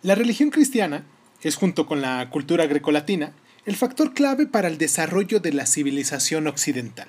La 0.00 0.14
religión 0.14 0.50
cristiana 0.50 1.04
es, 1.42 1.56
junto 1.56 1.86
con 1.86 2.00
la 2.00 2.30
cultura 2.30 2.66
grecolatina, 2.66 3.32
el 3.66 3.74
factor 3.74 4.14
clave 4.14 4.46
para 4.46 4.68
el 4.68 4.78
desarrollo 4.78 5.40
de 5.40 5.52
la 5.52 5.66
civilización 5.66 6.46
occidental. 6.46 7.08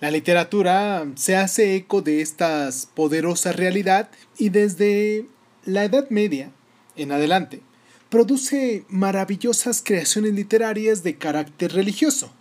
La 0.00 0.10
literatura 0.10 1.06
se 1.16 1.36
hace 1.36 1.76
eco 1.76 2.00
de 2.00 2.22
esta 2.22 2.70
poderosa 2.94 3.52
realidad 3.52 4.08
y 4.38 4.48
desde 4.48 5.26
la 5.66 5.84
Edad 5.84 6.08
Media 6.08 6.50
en 6.96 7.12
adelante 7.12 7.60
produce 8.08 8.86
maravillosas 8.88 9.82
creaciones 9.84 10.32
literarias 10.32 11.02
de 11.02 11.18
carácter 11.18 11.74
religioso. 11.74 12.32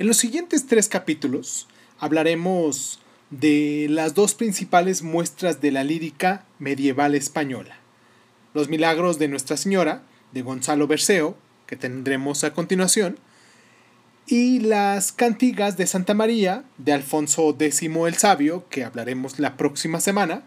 En 0.00 0.08
los 0.08 0.16
siguientes 0.16 0.66
tres 0.66 0.88
capítulos 0.88 1.68
hablaremos 2.00 3.00
de 3.30 3.86
las 3.88 4.14
dos 4.14 4.34
principales 4.34 5.02
muestras 5.02 5.60
de 5.60 5.70
la 5.70 5.84
lírica 5.84 6.44
medieval 6.58 7.14
española. 7.14 7.83
Los 8.54 8.68
milagros 8.68 9.18
de 9.18 9.28
Nuestra 9.28 9.56
Señora, 9.56 10.02
de 10.32 10.42
Gonzalo 10.42 10.86
Berceo, 10.86 11.36
que 11.66 11.76
tendremos 11.76 12.44
a 12.44 12.54
continuación, 12.54 13.18
y 14.26 14.60
las 14.60 15.12
cantigas 15.12 15.76
de 15.76 15.86
Santa 15.86 16.14
María 16.14 16.64
de 16.78 16.92
Alfonso 16.92 17.54
X 17.58 17.82
el 17.82 18.14
Sabio, 18.14 18.66
que 18.70 18.84
hablaremos 18.84 19.38
la 19.38 19.56
próxima 19.56 20.00
semana. 20.00 20.44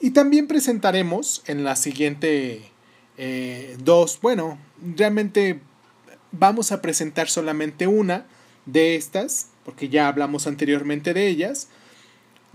Y 0.00 0.10
también 0.10 0.46
presentaremos 0.46 1.42
en 1.46 1.64
la 1.64 1.74
siguiente 1.74 2.70
eh, 3.16 3.76
dos, 3.82 4.20
bueno, 4.20 4.58
realmente 4.96 5.60
vamos 6.32 6.70
a 6.70 6.82
presentar 6.82 7.28
solamente 7.28 7.86
una 7.86 8.26
de 8.66 8.94
estas, 8.94 9.48
porque 9.64 9.88
ya 9.88 10.06
hablamos 10.06 10.46
anteriormente 10.46 11.14
de 11.14 11.28
ellas, 11.28 11.68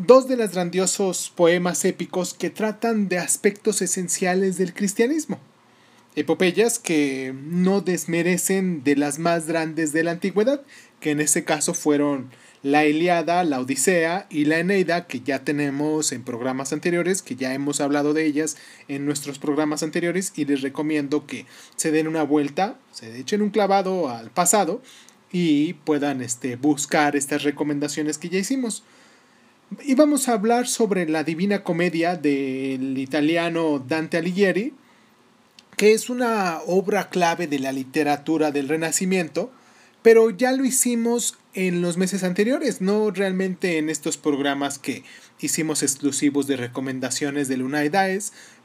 dos 0.06 0.28
de 0.28 0.38
los 0.38 0.52
grandiosos 0.52 1.32
poemas 1.36 1.86
épicos 1.86 2.34
que 2.34 2.50
tratan 2.50 3.08
de 3.08 3.18
aspectos 3.18 3.82
esenciales 3.82 4.58
del 4.58 4.74
cristianismo 4.74 5.40
epopeyas 6.16 6.80
que 6.80 7.34
no 7.36 7.82
desmerecen 7.82 8.84
de 8.84 8.96
las 8.96 9.20
más 9.20 9.48
grandes 9.48 9.94
de 9.94 10.04
la 10.04 10.12
antigüedad, 10.12 10.62
que 11.00 11.12
en 11.12 11.22
este 11.22 11.44
caso 11.44 11.74
fueron 11.74 12.30
la 12.64 12.86
Iliada, 12.86 13.44
la 13.44 13.60
Odisea 13.60 14.28
y 14.30 14.46
la 14.46 14.60
Eneida, 14.60 15.08
que 15.08 15.22
ya 15.22 15.44
tenemos 15.44 16.12
en 16.12 16.24
programas 16.24 16.74
anteriores, 16.74 17.22
que 17.22 17.36
ya 17.36 17.54
hemos 17.54 17.82
hablado 17.82 18.14
de 18.14 18.26
ellas 18.26 18.58
en 18.88 19.06
nuestros 19.06 19.40
programas 19.40 19.82
anteriores 19.82 20.34
y 20.36 20.46
les 20.46 20.62
recomiendo 20.62 21.26
que 21.26 21.46
se 21.76 21.92
den 21.92 22.08
una 22.08 22.24
vuelta, 22.24 22.78
se 22.92 23.18
echen 23.18 23.42
un 23.42 23.50
clavado 23.50 24.10
al 24.10 24.30
pasado 24.30 24.82
y 25.32 25.74
puedan 25.74 26.22
este, 26.22 26.56
buscar 26.56 27.16
estas 27.16 27.44
recomendaciones 27.44 28.18
que 28.18 28.30
ya 28.30 28.38
hicimos. 28.38 28.84
Y 29.80 29.96
vamos 29.96 30.28
a 30.28 30.34
hablar 30.34 30.68
sobre 30.68 31.08
la 31.08 31.24
Divina 31.24 31.64
Comedia 31.64 32.18
del 32.18 32.98
italiano 32.98 33.80
Dante 33.80 34.18
Alighieri, 34.18 34.74
que 35.78 35.94
es 35.94 36.10
una 36.10 36.60
obra 36.68 37.10
clave 37.10 37.48
de 37.48 37.58
la 37.58 37.72
literatura 37.72 38.52
del 38.52 38.68
Renacimiento, 38.68 39.50
pero 40.02 40.30
ya 40.30 40.52
lo 40.52 40.66
hicimos 40.66 41.38
en 41.54 41.82
los 41.82 41.96
meses 41.96 42.24
anteriores, 42.24 42.82
no 42.82 43.12
realmente 43.12 43.78
en 43.78 43.90
estos 43.90 44.18
programas 44.18 44.78
que 44.78 45.06
hicimos 45.40 45.84
exclusivos 45.84 46.48
de 46.48 46.58
recomendaciones 46.58 47.48
de 47.48 47.56
Luna 47.56 47.82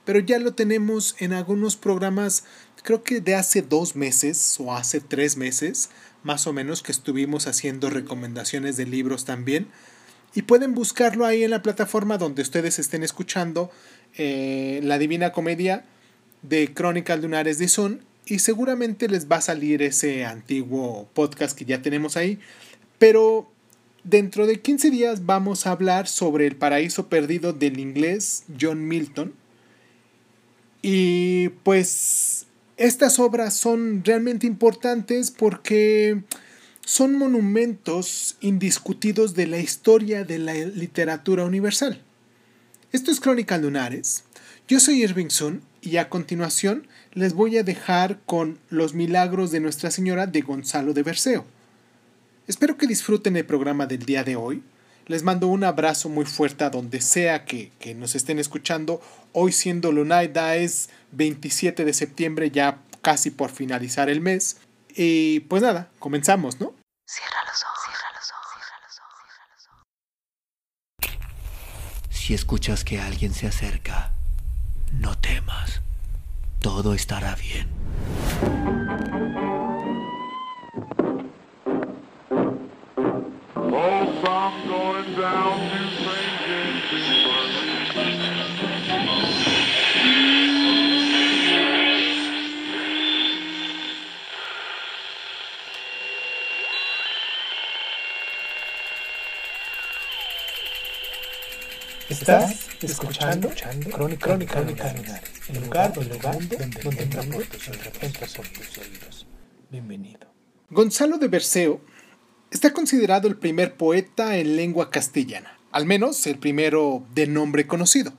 pero 0.04 0.18
ya 0.18 0.40
lo 0.40 0.54
tenemos 0.54 1.14
en 1.20 1.32
algunos 1.32 1.76
programas, 1.76 2.42
creo 2.82 3.04
que 3.04 3.20
de 3.20 3.36
hace 3.36 3.62
dos 3.62 3.94
meses 3.94 4.56
o 4.58 4.74
hace 4.74 5.00
tres 5.00 5.36
meses, 5.36 5.88
más 6.24 6.48
o 6.48 6.52
menos, 6.52 6.82
que 6.82 6.90
estuvimos 6.90 7.46
haciendo 7.46 7.90
recomendaciones 7.90 8.76
de 8.76 8.86
libros 8.86 9.24
también. 9.24 9.68
Y 10.36 10.42
pueden 10.42 10.74
buscarlo 10.74 11.24
ahí 11.24 11.44
en 11.44 11.50
la 11.50 11.62
plataforma 11.62 12.18
donde 12.18 12.42
ustedes 12.42 12.78
estén 12.78 13.02
escuchando 13.02 13.70
eh, 14.18 14.80
La 14.82 14.98
Divina 14.98 15.32
Comedia 15.32 15.86
de 16.42 16.74
Crónicas 16.74 17.18
Lunares 17.22 17.58
de 17.58 17.68
Sun 17.68 18.02
y 18.26 18.40
seguramente 18.40 19.08
les 19.08 19.32
va 19.32 19.36
a 19.36 19.40
salir 19.40 19.80
ese 19.80 20.26
antiguo 20.26 21.08
podcast 21.14 21.56
que 21.56 21.64
ya 21.64 21.80
tenemos 21.80 22.18
ahí. 22.18 22.38
Pero 22.98 23.50
dentro 24.04 24.46
de 24.46 24.60
15 24.60 24.90
días 24.90 25.24
vamos 25.24 25.66
a 25.66 25.70
hablar 25.70 26.06
sobre 26.06 26.46
el 26.46 26.56
paraíso 26.56 27.08
perdido 27.08 27.54
del 27.54 27.80
inglés 27.80 28.44
John 28.60 28.86
Milton. 28.86 29.32
Y 30.82 31.48
pues 31.62 32.44
estas 32.76 33.18
obras 33.18 33.54
son 33.54 34.04
realmente 34.04 34.46
importantes 34.46 35.30
porque 35.30 36.20
son 36.86 37.18
monumentos 37.18 38.36
indiscutidos 38.40 39.34
de 39.34 39.48
la 39.48 39.58
historia 39.58 40.22
de 40.22 40.38
la 40.38 40.54
literatura 40.54 41.44
universal. 41.44 42.00
Esto 42.92 43.10
es 43.10 43.18
Crónicas 43.18 43.60
Lunares. 43.60 44.22
Yo 44.68 44.78
soy 44.78 45.02
Irving 45.02 45.30
Sun 45.30 45.62
y 45.82 45.96
a 45.96 46.08
continuación 46.08 46.86
les 47.12 47.34
voy 47.34 47.58
a 47.58 47.64
dejar 47.64 48.20
con 48.24 48.60
Los 48.70 48.94
Milagros 48.94 49.50
de 49.50 49.58
Nuestra 49.58 49.90
Señora 49.90 50.28
de 50.28 50.42
Gonzalo 50.42 50.94
de 50.94 51.02
Berceo. 51.02 51.44
Espero 52.46 52.76
que 52.76 52.86
disfruten 52.86 53.36
el 53.36 53.44
programa 53.44 53.86
del 53.86 54.06
día 54.06 54.22
de 54.22 54.36
hoy. 54.36 54.62
Les 55.06 55.24
mando 55.24 55.48
un 55.48 55.64
abrazo 55.64 56.08
muy 56.08 56.24
fuerte 56.24 56.62
a 56.62 56.70
donde 56.70 57.00
sea 57.00 57.44
que, 57.44 57.72
nos 57.96 58.14
estén 58.14 58.38
escuchando. 58.38 59.02
Hoy 59.32 59.50
siendo 59.50 59.90
Lunaida 59.90 60.54
es 60.54 60.88
27 61.10 61.84
de 61.84 61.92
septiembre, 61.92 62.52
ya 62.52 62.78
casi 63.02 63.32
por 63.32 63.50
finalizar 63.50 64.08
el 64.08 64.20
mes. 64.20 64.58
Y 64.98 65.40
pues 65.40 65.62
nada, 65.62 65.90
comenzamos, 65.98 66.58
¿no? 66.58 66.72
Cierra 67.06 67.44
los 67.46 67.62
ojos, 67.62 67.78
cierra 67.84 68.08
los 68.14 68.30
ojos, 68.30 68.46
cierra 68.54 68.78
los 68.82 68.98
ojos, 68.98 69.18
cierra 69.28 69.46
los 69.54 69.66
ojos. 71.10 72.16
Si 72.16 72.32
escuchas 72.32 72.82
que 72.82 72.98
alguien 72.98 73.34
se 73.34 73.46
acerca, 73.46 74.12
no 74.92 75.18
temas, 75.18 75.82
todo 76.62 76.94
estará 76.94 77.34
bien. 77.34 77.68
Estás 102.28 102.66
escuchando, 102.82 103.46
escuchando 103.46 103.88
Crónica, 103.88 104.26
Crónica, 104.26 104.54
Crónica 104.54 105.20
el 105.48 105.60
lugar, 105.62 105.92
el 105.96 106.08
lugar 106.08 106.32
donde, 106.32 106.56
donde, 106.82 107.06
donde 107.06 108.26
son 108.26 108.44
tus 108.46 108.78
oídos. 108.78 109.28
Bienvenido. 109.70 110.26
Gonzalo 110.68 111.18
de 111.18 111.28
Berceo 111.28 111.80
está 112.50 112.72
considerado 112.72 113.28
el 113.28 113.36
primer 113.36 113.76
poeta 113.76 114.38
en 114.38 114.56
lengua 114.56 114.90
castellana, 114.90 115.56
al 115.70 115.86
menos 115.86 116.26
el 116.26 116.36
primero 116.40 117.06
de 117.14 117.28
nombre 117.28 117.68
conocido. 117.68 118.12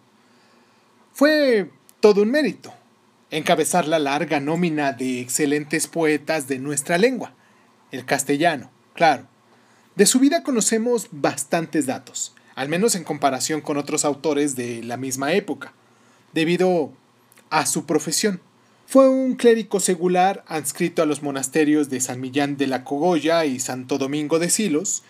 Fue 1.12 1.70
todo 2.00 2.22
un 2.22 2.32
mérito 2.32 2.74
encabezar 3.30 3.90
la 3.90 4.00
larga 4.00 4.40
nómina 4.40 4.94
de 4.94 5.20
excelentes 5.20 5.88
poetas 5.88 6.48
de 6.48 6.60
nuestra 6.60 6.98
lengua, 6.98 7.34
el 7.92 8.06
castellano, 8.06 8.72
claro. 8.94 9.28
De 9.98 10.06
su 10.06 10.20
vida 10.20 10.44
conocemos 10.44 11.10
bastantes 11.12 11.88
datos 11.88 12.37
al 12.58 12.70
menos 12.70 12.96
en 12.96 13.04
comparación 13.04 13.62
con 13.62 13.78
otros 13.78 14.04
autores 14.04 14.56
de 14.56 14.82
la 14.82 14.98
misma 14.98 15.32
época, 15.34 15.74
debido 16.34 16.92
a 17.52 17.68
su 17.68 17.86
profesión. 17.86 18.42
Fue 18.88 19.08
un 19.08 19.36
clérigo 19.36 19.80
secular 19.80 20.44
adscrito 20.48 21.04
a 21.04 21.06
los 21.06 21.22
monasterios 21.22 21.92
de 21.92 22.02
San 22.02 22.20
Millán 22.20 22.58
de 22.58 22.66
la 22.66 22.84
Cogolla 22.84 23.46
y 23.46 23.60
Santo 23.60 24.00
Domingo 24.00 24.40
de 24.40 24.50
Silos, 24.50 25.04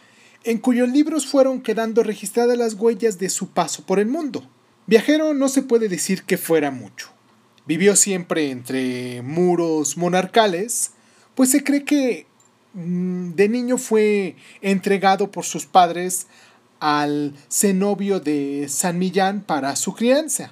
en 0.44 0.58
cuyos 0.58 0.90
libros 0.90 1.26
fueron 1.26 1.62
quedando 1.62 2.04
registradas 2.04 2.58
las 2.58 2.74
huellas 2.74 3.18
de 3.18 3.30
su 3.30 3.48
paso 3.48 3.86
por 3.86 4.00
el 4.00 4.08
mundo. 4.08 4.46
Viajero 4.86 5.34
no 5.34 5.48
se 5.48 5.62
puede 5.62 5.88
decir 5.88 6.24
que 6.24 6.38
fuera 6.38 6.70
mucho. 6.70 7.12
Vivió 7.66 7.96
siempre 7.96 8.52
entre 8.52 9.22
muros 9.22 9.96
monarcales, 9.96 10.92
pues 11.34 11.52
se 11.52 11.64
cree 11.64 11.86
que 11.86 12.28
mm, 12.74 13.36
de 13.36 13.48
niño 13.48 13.78
fue 13.78 14.36
entregado 14.62 15.32
por 15.32 15.46
sus 15.46 15.66
padres 15.66 16.28
al 16.80 17.34
cenobio 17.48 18.20
de 18.20 18.68
San 18.70 19.00
Millán 19.00 19.42
para 19.42 19.76
su 19.76 19.94
crianza. 19.94 20.52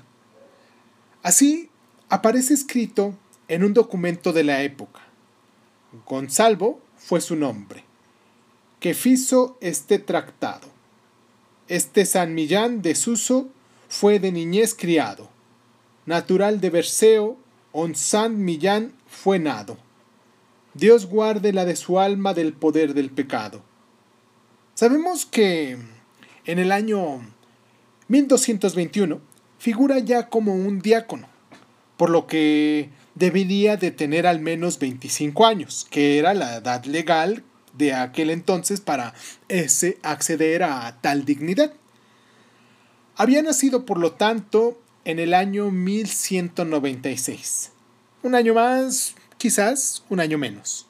Así 1.23 1.69
aparece 2.09 2.53
escrito 2.53 3.15
en 3.47 3.63
un 3.63 3.73
documento 3.73 4.33
de 4.33 4.43
la 4.43 4.63
época. 4.63 5.01
Gonzalvo 6.05 6.81
fue 6.97 7.21
su 7.21 7.35
nombre, 7.35 7.83
que 8.79 8.95
hizo 9.05 9.57
este 9.61 9.99
tratado. 9.99 10.67
Este 11.67 12.05
San 12.05 12.33
Millán 12.33 12.81
de 12.81 12.95
Suso 12.95 13.49
fue 13.87 14.19
de 14.19 14.31
niñez 14.31 14.75
criado, 14.75 15.29
natural 16.05 16.59
de 16.59 16.69
Berceo, 16.69 17.37
on 17.71 17.95
San 17.95 18.43
Millán 18.43 18.93
fue 19.07 19.39
nado. 19.39 19.77
Dios 20.73 21.05
guarde 21.05 21.53
la 21.53 21.65
de 21.65 21.75
su 21.75 21.99
alma 21.99 22.33
del 22.33 22.53
poder 22.53 22.93
del 22.93 23.09
pecado. 23.09 23.61
Sabemos 24.73 25.25
que 25.25 25.77
en 26.45 26.59
el 26.59 26.71
año 26.71 27.21
1221 28.07 29.19
figura 29.57 29.99
ya 29.99 30.29
como 30.29 30.53
un 30.53 30.79
diácono, 30.79 31.27
por 31.97 32.09
lo 32.09 32.27
que 32.27 32.89
debería 33.15 33.77
de 33.77 33.91
tener 33.91 34.27
al 34.27 34.39
menos 34.39 34.79
25 34.79 35.45
años, 35.45 35.87
que 35.89 36.19
era 36.19 36.33
la 36.33 36.57
edad 36.57 36.83
legal 36.85 37.43
de 37.73 37.93
aquel 37.93 38.29
entonces 38.29 38.81
para 38.81 39.13
ese 39.47 39.97
acceder 40.03 40.63
a 40.63 40.97
tal 41.01 41.25
dignidad. 41.25 41.73
Había 43.15 43.41
nacido, 43.41 43.85
por 43.85 43.97
lo 43.97 44.11
tanto, 44.11 44.79
en 45.05 45.19
el 45.19 45.33
año 45.33 45.71
1196. 45.71 47.71
Un 48.23 48.35
año 48.35 48.53
más, 48.53 49.15
quizás 49.37 50.03
un 50.09 50.19
año 50.19 50.37
menos. 50.37 50.87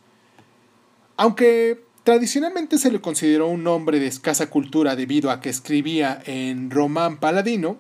Aunque 1.17 1.84
tradicionalmente 2.05 2.77
se 2.77 2.91
le 2.91 3.01
consideró 3.01 3.47
un 3.47 3.65
hombre 3.65 3.99
de 3.99 4.05
escasa 4.05 4.47
cultura 4.51 4.95
debido 4.95 5.31
a 5.31 5.41
que 5.41 5.49
escribía 5.49 6.21
en 6.27 6.69
román 6.69 7.17
paladino, 7.17 7.77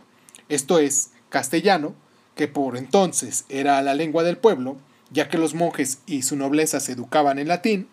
esto 0.49 0.79
es, 0.79 1.11
castellano, 1.29 1.93
que 2.33 2.47
por 2.47 2.75
entonces 2.75 3.45
era 3.49 3.79
la 3.83 3.93
lengua 3.93 4.23
del 4.23 4.37
pueblo, 4.37 4.77
ya 5.11 5.29
que 5.29 5.37
los 5.37 5.53
monjes 5.53 5.99
y 6.07 6.23
su 6.23 6.35
nobleza 6.35 6.79
se 6.79 6.93
educaban 6.93 7.37
en 7.37 7.47
latín, 7.47 7.87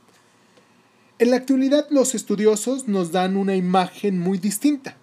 en 1.18 1.30
la 1.30 1.36
actualidad 1.36 1.86
los 1.90 2.14
estudiosos 2.14 2.88
nos 2.88 3.12
dan 3.12 3.36
una 3.36 3.54
imagen 3.54 4.18
muy 4.18 4.38
distinta. 4.38 4.96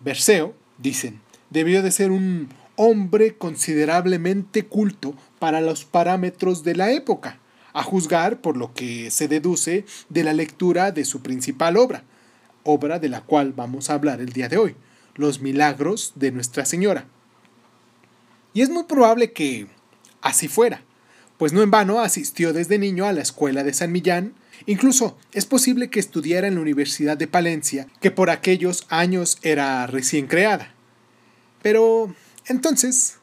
Berceo, 0.00 0.54
dicen, 0.78 1.20
debió 1.50 1.82
de 1.82 1.90
ser 1.90 2.10
un 2.10 2.48
hombre 2.76 3.36
considerablemente 3.36 4.64
culto 4.64 5.14
para 5.38 5.60
los 5.60 5.84
parámetros 5.84 6.64
de 6.64 6.76
la 6.76 6.92
época, 6.92 7.40
a 7.76 7.82
juzgar 7.82 8.40
por 8.40 8.56
lo 8.56 8.72
que 8.72 9.10
se 9.10 9.28
deduce 9.28 9.84
de 10.08 10.24
la 10.24 10.32
lectura 10.32 10.92
de 10.92 11.04
su 11.04 11.20
principal 11.20 11.76
obra, 11.76 12.04
obra 12.64 12.98
de 12.98 13.10
la 13.10 13.20
cual 13.20 13.52
vamos 13.52 13.90
a 13.90 13.94
hablar 13.94 14.22
el 14.22 14.32
día 14.32 14.48
de 14.48 14.56
hoy, 14.56 14.74
Los 15.14 15.42
Milagros 15.42 16.14
de 16.14 16.32
Nuestra 16.32 16.64
Señora. 16.64 17.06
Y 18.54 18.62
es 18.62 18.70
muy 18.70 18.84
probable 18.84 19.32
que 19.32 19.66
así 20.22 20.48
fuera, 20.48 20.84
pues 21.36 21.52
no 21.52 21.62
en 21.62 21.70
vano 21.70 22.00
asistió 22.00 22.54
desde 22.54 22.78
niño 22.78 23.04
a 23.04 23.12
la 23.12 23.20
escuela 23.20 23.62
de 23.62 23.74
San 23.74 23.92
Millán, 23.92 24.32
incluso 24.64 25.18
es 25.32 25.44
posible 25.44 25.90
que 25.90 26.00
estudiara 26.00 26.48
en 26.48 26.54
la 26.54 26.62
Universidad 26.62 27.18
de 27.18 27.26
Palencia, 27.26 27.88
que 28.00 28.10
por 28.10 28.30
aquellos 28.30 28.86
años 28.88 29.36
era 29.42 29.86
recién 29.86 30.28
creada. 30.28 30.72
Pero, 31.60 32.14
entonces, 32.46 33.18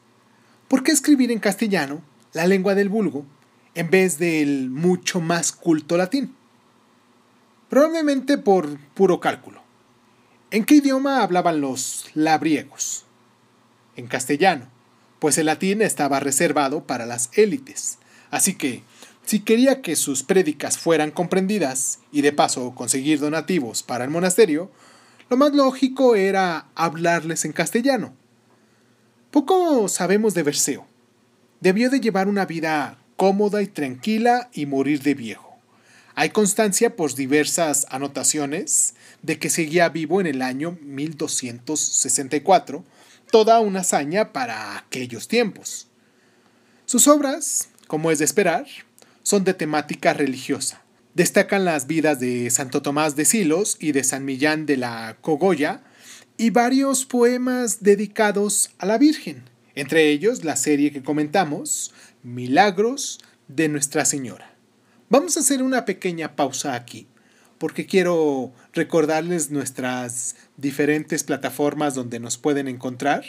¿por 0.68 0.84
qué 0.84 0.92
escribir 0.92 1.32
en 1.32 1.40
castellano, 1.40 2.02
la 2.32 2.46
lengua 2.46 2.76
del 2.76 2.88
vulgo, 2.88 3.26
en 3.74 3.90
vez 3.90 4.18
del 4.18 4.70
mucho 4.70 5.20
más 5.20 5.52
culto 5.52 5.96
latín? 5.96 6.34
Probablemente 7.68 8.38
por 8.38 8.78
puro 8.94 9.20
cálculo. 9.20 9.62
¿En 10.50 10.64
qué 10.64 10.76
idioma 10.76 11.22
hablaban 11.22 11.60
los 11.60 12.06
labriegos? 12.14 13.04
En 13.96 14.06
castellano, 14.06 14.68
pues 15.18 15.38
el 15.38 15.46
latín 15.46 15.82
estaba 15.82 16.20
reservado 16.20 16.84
para 16.84 17.06
las 17.06 17.30
élites. 17.32 17.98
Así 18.30 18.54
que, 18.54 18.82
si 19.24 19.40
quería 19.40 19.80
que 19.80 19.96
sus 19.96 20.22
prédicas 20.22 20.78
fueran 20.78 21.10
comprendidas 21.10 22.00
y 22.12 22.22
de 22.22 22.32
paso 22.32 22.74
conseguir 22.74 23.18
donativos 23.18 23.82
para 23.82 24.04
el 24.04 24.10
monasterio, 24.10 24.70
lo 25.30 25.36
más 25.36 25.52
lógico 25.54 26.14
era 26.14 26.66
hablarles 26.74 27.44
en 27.44 27.52
castellano. 27.52 28.14
Poco 29.30 29.88
sabemos 29.88 30.34
de 30.34 30.42
Berceo. 30.42 30.86
Debió 31.60 31.90
de 31.90 32.00
llevar 32.00 32.28
una 32.28 32.44
vida 32.44 32.98
cómoda 33.16 33.62
y 33.62 33.66
tranquila 33.66 34.50
y 34.52 34.66
morir 34.66 35.02
de 35.02 35.14
viejo. 35.14 35.54
Hay 36.16 36.30
constancia 36.30 36.94
por 36.94 37.14
diversas 37.14 37.86
anotaciones 37.90 38.94
de 39.22 39.38
que 39.38 39.50
seguía 39.50 39.88
vivo 39.88 40.20
en 40.20 40.28
el 40.28 40.42
año 40.42 40.78
1264, 40.82 42.84
toda 43.30 43.58
una 43.60 43.80
hazaña 43.80 44.32
para 44.32 44.78
aquellos 44.78 45.26
tiempos. 45.26 45.88
Sus 46.86 47.08
obras, 47.08 47.68
como 47.88 48.12
es 48.12 48.20
de 48.20 48.26
esperar, 48.26 48.66
son 49.22 49.42
de 49.42 49.54
temática 49.54 50.12
religiosa. 50.12 50.82
Destacan 51.14 51.64
las 51.64 51.86
vidas 51.86 52.20
de 52.20 52.50
Santo 52.50 52.82
Tomás 52.82 53.16
de 53.16 53.24
Silos 53.24 53.76
y 53.80 53.92
de 53.92 54.04
San 54.04 54.24
Millán 54.24 54.66
de 54.66 54.76
la 54.76 55.16
Cogolla 55.20 55.82
y 56.36 56.50
varios 56.50 57.06
poemas 57.06 57.82
dedicados 57.82 58.70
a 58.78 58.86
la 58.86 58.98
Virgen, 58.98 59.44
entre 59.74 60.10
ellos 60.10 60.44
la 60.44 60.56
serie 60.56 60.92
que 60.92 61.02
comentamos, 61.02 61.92
Milagros 62.24 63.20
de 63.48 63.68
Nuestra 63.68 64.06
Señora. 64.06 64.50
Vamos 65.10 65.36
a 65.36 65.40
hacer 65.40 65.62
una 65.62 65.84
pequeña 65.84 66.34
pausa 66.34 66.74
aquí, 66.74 67.06
porque 67.58 67.84
quiero 67.84 68.52
recordarles 68.72 69.50
nuestras 69.50 70.34
diferentes 70.56 71.22
plataformas 71.22 71.94
donde 71.94 72.18
nos 72.18 72.38
pueden 72.38 72.66
encontrar, 72.66 73.24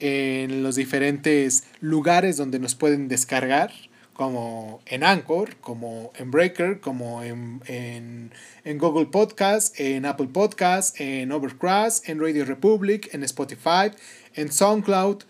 en 0.00 0.64
los 0.64 0.74
diferentes 0.74 1.64
lugares 1.80 2.36
donde 2.36 2.58
nos 2.58 2.74
pueden 2.74 3.06
descargar, 3.06 3.72
como 4.12 4.80
en 4.86 5.04
Anchor, 5.04 5.56
como 5.60 6.10
en 6.16 6.30
Breaker, 6.32 6.80
como 6.80 7.22
en, 7.22 7.60
en, 7.66 8.78
Google 8.78 9.06
Podcast, 9.06 9.78
en 9.78 10.04
Apple 10.04 10.28
Podcast, 10.32 11.00
en 11.00 11.30
Overcast, 11.30 12.08
en 12.08 12.20
Radio 12.20 12.44
Republic, 12.44 13.08
en 13.14 13.22
Spotify, 13.22 13.92
en 14.34 14.50
SoundCloud 14.50 15.22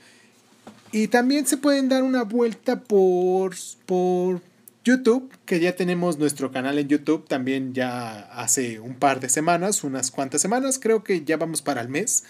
y 0.96 1.08
también 1.08 1.46
se 1.46 1.58
pueden 1.58 1.90
dar 1.90 2.02
una 2.02 2.22
vuelta 2.22 2.80
por, 2.80 3.54
por 3.84 4.40
YouTube, 4.82 5.30
que 5.44 5.60
ya 5.60 5.76
tenemos 5.76 6.18
nuestro 6.18 6.50
canal 6.50 6.78
en 6.78 6.88
YouTube 6.88 7.28
también 7.28 7.74
ya 7.74 8.20
hace 8.32 8.80
un 8.80 8.94
par 8.94 9.20
de 9.20 9.28
semanas, 9.28 9.84
unas 9.84 10.10
cuantas 10.10 10.40
semanas, 10.40 10.78
creo 10.78 11.04
que 11.04 11.22
ya 11.22 11.36
vamos 11.36 11.60
para 11.60 11.82
el 11.82 11.90
mes. 11.90 12.24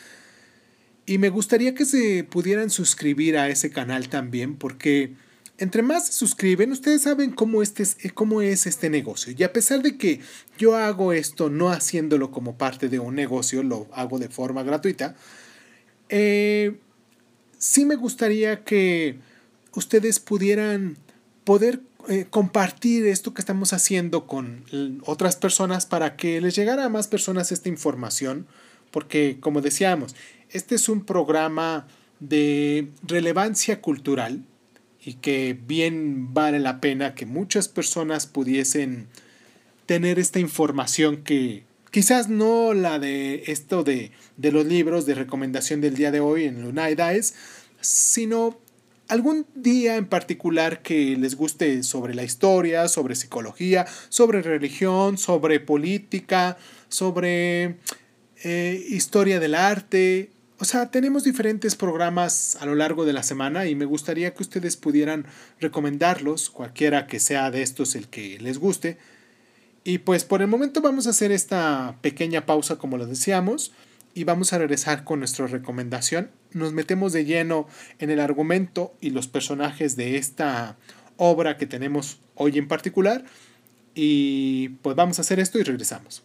Y 1.07 1.19
me 1.19 1.29
gustaría 1.29 1.77
que 1.77 1.85
se 1.85 2.25
pudieran 2.25 2.69
suscribir 2.69 3.39
a 3.39 3.49
ese 3.49 3.71
canal 3.71 4.09
también, 4.09 4.57
porque 4.57 5.15
entre 5.59 5.83
más 5.83 6.09
se 6.09 6.15
suscriben, 6.15 6.73
ustedes 6.73 7.03
saben 7.03 7.31
cómo, 7.31 7.63
este 7.63 7.85
es, 7.85 7.97
cómo 8.15 8.43
es 8.43 8.67
este 8.67 8.91
negocio. 8.91 9.33
Y 9.39 9.45
a 9.45 9.53
pesar 9.53 9.81
de 9.81 9.97
que 9.97 10.19
yo 10.59 10.75
hago 10.75 11.13
esto 11.13 11.51
no 11.51 11.71
haciéndolo 11.71 12.33
como 12.33 12.59
parte 12.59 12.89
de 12.89 12.99
un 12.99 13.15
negocio, 13.15 13.63
lo 13.63 13.87
hago 13.93 14.19
de 14.19 14.29
forma 14.29 14.65
gratuita, 14.65 15.15
eh, 16.09 16.81
sí 17.59 17.85
me 17.85 17.97
gustaría 17.97 18.65
que 18.65 19.19
ustedes 19.75 20.21
pudieran 20.21 20.97
poder 21.45 21.81
eh, 22.09 22.27
compartir 22.31 23.07
esto 23.07 23.35
que 23.35 23.43
estamos 23.43 23.73
haciendo 23.73 24.27
con 24.27 24.65
otras 25.05 25.37
personas 25.37 25.87
para 25.87 26.17
que 26.17 26.41
les 26.41 26.55
llegara 26.55 26.85
a 26.85 26.89
más 26.89 27.09
personas 27.09 27.53
esta 27.53 27.69
información, 27.69 28.47
porque 28.91 29.39
como 29.41 29.61
decíamos, 29.61 30.15
este 30.51 30.77
es 30.77 30.89
un 30.89 31.05
programa 31.05 31.87
de 32.21 32.89
relevancia 33.03 33.81
cultural 33.81 34.45
y 35.05 35.15
que 35.15 35.59
bien 35.67 36.33
vale 36.33 36.61
la 36.61 36.81
pena 36.81 37.15
que 37.15 37.27
muchas 37.27 37.69
personas 37.69 38.27
pudiesen 38.27 39.09
tener 39.87 40.19
esta 40.19 40.41
información 40.41 41.19
que 41.19 41.65
quizás 41.97 42.29
no 42.29 42.75
la 42.75 42.99
de 42.99 43.45
esto 43.47 43.83
de, 43.83 44.13
de 44.37 44.53
los 44.53 44.67
libros 44.67 45.07
de 45.07 45.15
recomendación 45.15 45.81
del 45.81 45.95
día 45.95 46.11
de 46.11 46.21
hoy 46.21 46.45
en 46.45 46.61
Lunay 46.61 46.95
Dice, 46.95 47.33
sino 47.81 48.61
algún 49.09 49.47
día 49.55 49.97
en 49.97 50.05
particular 50.05 50.83
que 50.83 51.17
les 51.17 51.37
guste 51.37 51.83
sobre 51.83 52.15
la 52.15 52.23
historia, 52.23 52.89
sobre 52.89 53.15
psicología, 53.15 53.87
sobre 54.11 54.43
religión, 54.43 55.17
sobre 55.17 55.59
política, 55.59 56.59
sobre 56.91 57.77
eh, 58.45 58.87
historia 58.91 59.41
del 59.41 59.55
arte. 59.55 60.33
O 60.59 60.67
sea, 60.67 60.91
tenemos 60.91 61.25
diferentes 61.25 61.77
programas 61.77 62.59
a 62.61 62.67
lo 62.67 62.75
largo 62.75 63.07
de 63.07 63.15
la 63.15 63.23
semana 63.23 63.69
y 63.69 63.75
me 63.75 63.87
gustaría 63.87 64.35
que 64.35 64.43
ustedes 64.43 64.77
pudieran 64.77 65.25
recomendarlos, 65.61 66.51
cualquiera 66.51 67.07
que 67.07 67.21
sea 67.21 67.51
de 67.51 67.63
estos 67.63 67.95
el 67.95 68.09
que 68.09 68.39
les 68.39 68.59
guste. 68.59 68.99
Y 69.89 69.99
pues 69.99 70.25
por 70.25 70.43
el 70.43 70.49
momento 70.49 70.81
vamos 70.81 71.07
a 71.07 71.11
hacer 71.11 71.31
esta 71.31 71.97
pequeña 72.01 72.45
pausa 72.45 72.75
como 72.75 72.97
lo 72.97 73.07
decíamos 73.07 73.71
y 74.15 74.25
vamos 74.25 74.53
a 74.53 74.59
regresar 74.59 75.05
con 75.05 75.21
nuestra 75.21 75.47
recomendación. 75.47 76.33
Nos 76.51 76.73
metemos 76.73 77.13
de 77.13 77.25
lleno 77.25 77.69
en 78.01 78.11
el 78.11 78.19
argumento 78.19 78.97
y 79.01 79.11
los 79.11 79.29
personajes 79.29 79.95
de 79.95 80.17
esta 80.17 80.77
obra 81.17 81.57
que 81.57 81.67
tenemos 81.67 82.19
hoy 82.35 82.59
en 82.59 82.67
particular. 82.67 83.27
Y 83.95 84.71
pues 84.83 84.97
vamos 84.97 85.21
a 85.21 85.23
hacer 85.23 85.39
esto 85.39 85.61
y 85.61 85.63
regresamos. 85.63 86.25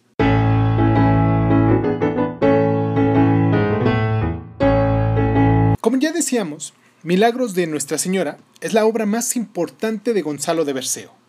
Como 5.80 5.98
ya 6.00 6.10
decíamos, 6.10 6.74
Milagros 7.04 7.54
de 7.54 7.68
Nuestra 7.68 7.98
Señora 7.98 8.38
es 8.60 8.72
la 8.72 8.86
obra 8.86 9.06
más 9.06 9.36
importante 9.36 10.14
de 10.14 10.22
Gonzalo 10.22 10.64
de 10.64 10.72
Berceo. 10.72 11.21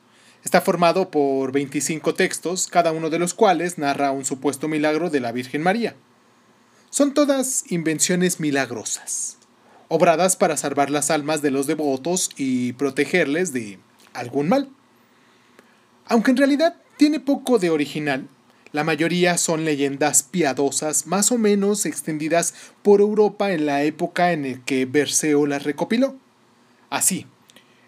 Está 0.44 0.60
formado 0.60 1.10
por 1.10 1.54
25 1.54 2.16
textos, 2.16 2.68
cada 2.68 2.92
uno 2.92 3.10
de 3.10 3.18
los 3.18 3.34
cuales 3.34 3.78
narra 3.78 4.12
un 4.12 4.26
supuesto 4.26 4.68
milagro 4.68 5.10
de 5.10 5.22
la 5.22 5.32
Virgen 5.32 5.62
María. 5.62 5.96
Son 6.90 7.14
todas 7.14 7.64
invenciones 7.72 8.42
milagrosas, 8.42 9.38
obradas 9.88 10.36
para 10.36 10.58
salvar 10.58 10.90
las 10.90 11.12
almas 11.12 11.42
de 11.42 11.52
los 11.52 11.66
devotos 11.66 12.30
y 12.36 12.74
protegerles 12.74 13.54
de 13.54 13.80
algún 14.14 14.50
mal. 14.50 14.70
Aunque 16.08 16.32
en 16.32 16.38
realidad 16.38 16.76
tiene 16.98 17.22
poco 17.22 17.58
de 17.58 17.70
original, 17.70 18.28
la 18.74 18.84
mayoría 18.84 19.38
son 19.38 19.64
leyendas 19.64 20.24
piadosas 20.24 21.08
más 21.08 21.32
o 21.32 21.38
menos 21.38 21.86
extendidas 21.86 22.54
por 22.82 23.00
Europa 23.00 23.54
en 23.54 23.66
la 23.66 23.84
época 23.84 24.34
en 24.34 24.52
la 24.52 24.60
que 24.66 24.86
Berceo 24.86 25.46
las 25.46 25.64
recopiló. 25.64 26.18
Así, 26.90 27.28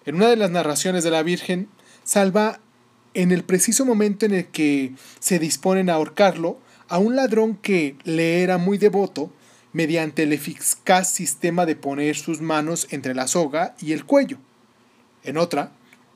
en 0.06 0.16
una 0.16 0.30
de 0.30 0.38
las 0.38 0.52
narraciones 0.52 1.04
de 1.04 1.12
la 1.12 1.22
Virgen, 1.22 1.68
salva 2.06 2.62
en 3.14 3.34
el 3.34 3.44
preciso 3.44 3.86
momento 3.86 4.26
en 4.26 4.34
el 4.34 4.46
que 4.46 4.94
se 5.20 5.40
disponen 5.40 5.90
a 5.90 5.96
ahorcarlo 5.96 6.60
a 6.88 7.00
un 7.00 7.16
ladrón 7.16 7.56
que 7.56 7.98
le 8.04 8.44
era 8.44 8.58
muy 8.58 8.78
devoto 8.78 9.34
mediante 9.74 10.24
el 10.24 10.32
eficaz 10.32 11.12
sistema 11.12 11.66
de 11.66 11.76
poner 11.76 12.16
sus 12.16 12.40
manos 12.40 12.88
entre 12.92 13.14
la 13.14 13.28
soga 13.28 13.76
y 13.82 13.92
el 13.92 14.06
cuello. 14.06 14.38
En 15.24 15.38
otra, 15.38 15.72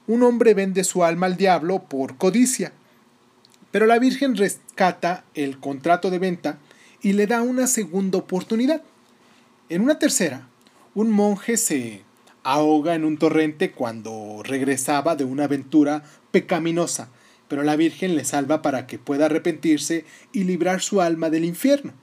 un 0.07 0.23
hombre 0.23 0.53
vende 0.53 0.83
su 0.83 1.03
alma 1.03 1.25
al 1.25 1.35
diablo 1.35 1.83
por 1.83 2.17
codicia, 2.17 2.71
pero 3.71 3.85
la 3.85 3.99
Virgen 3.99 4.35
rescata 4.35 5.25
el 5.33 5.59
contrato 5.59 6.09
de 6.09 6.19
venta 6.19 6.59
y 7.01 7.13
le 7.13 7.27
da 7.27 7.41
una 7.41 7.67
segunda 7.67 8.17
oportunidad. 8.17 8.81
En 9.67 9.81
una 9.81 9.99
tercera, 9.99 10.47
un 10.95 11.11
monje 11.11 11.57
se 11.57 12.03
ahoga 12.43 12.95
en 12.95 13.05
un 13.05 13.17
torrente 13.17 13.71
cuando 13.71 14.41
regresaba 14.43 15.15
de 15.15 15.23
una 15.23 15.45
aventura 15.45 16.03
pecaminosa, 16.31 17.09
pero 17.47 17.63
la 17.63 17.75
Virgen 17.75 18.15
le 18.15 18.25
salva 18.25 18.61
para 18.61 18.87
que 18.87 18.99
pueda 18.99 19.25
arrepentirse 19.25 20.05
y 20.31 20.43
librar 20.43 20.81
su 20.81 21.01
alma 21.01 21.29
del 21.29 21.45
infierno. 21.45 21.93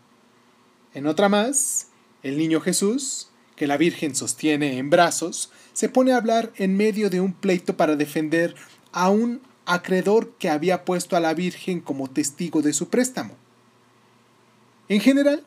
En 0.95 1.07
otra 1.07 1.29
más, 1.29 1.89
el 2.23 2.37
niño 2.39 2.61
Jesús, 2.61 3.31
que 3.55 3.67
la 3.67 3.77
Virgen 3.77 4.15
sostiene 4.15 4.79
en 4.79 4.91
brazos, 4.91 5.51
se 5.73 5.89
pone 5.89 6.13
a 6.13 6.17
hablar 6.17 6.53
en 6.57 6.77
medio 6.77 7.11
de 7.11 7.21
un 7.21 7.33
pleito 7.33 7.77
para 7.77 7.97
defender 7.97 8.55
a 8.93 9.11
un 9.11 9.41
acreedor 9.67 10.33
que 10.39 10.49
había 10.49 10.85
puesto 10.85 11.17
a 11.17 11.21
la 11.21 11.35
Virgen 11.35 11.81
como 11.81 12.09
testigo 12.09 12.63
de 12.63 12.73
su 12.73 12.89
préstamo. 12.89 13.35
En 14.89 15.01
general, 15.01 15.45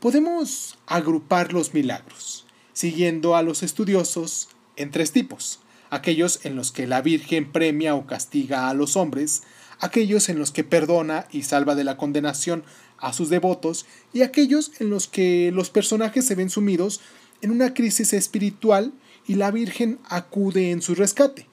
podemos 0.00 0.78
agrupar 0.86 1.52
los 1.52 1.74
milagros, 1.74 2.46
siguiendo 2.72 3.36
a 3.36 3.42
los 3.42 3.62
estudiosos 3.62 4.48
en 4.76 4.90
tres 4.90 5.12
tipos, 5.12 5.60
aquellos 5.90 6.44
en 6.44 6.56
los 6.56 6.72
que 6.72 6.86
la 6.86 7.02
Virgen 7.02 7.50
premia 7.50 7.94
o 7.94 8.06
castiga 8.06 8.68
a 8.68 8.74
los 8.74 8.96
hombres, 8.96 9.42
aquellos 9.80 10.28
en 10.28 10.38
los 10.38 10.50
que 10.50 10.64
perdona 10.64 11.26
y 11.30 11.42
salva 11.42 11.74
de 11.74 11.84
la 11.84 11.96
condenación 11.96 12.64
a 12.98 13.12
sus 13.12 13.28
devotos, 13.28 13.86
y 14.12 14.22
aquellos 14.22 14.72
en 14.80 14.90
los 14.90 15.08
que 15.08 15.50
los 15.52 15.70
personajes 15.70 16.26
se 16.26 16.34
ven 16.34 16.50
sumidos 16.50 17.00
en 17.42 17.50
una 17.50 17.74
crisis 17.74 18.12
espiritual 18.12 18.92
y 19.26 19.34
la 19.34 19.50
Virgen 19.50 19.98
acude 20.08 20.70
en 20.70 20.82
su 20.82 20.94
rescate. 20.94 21.46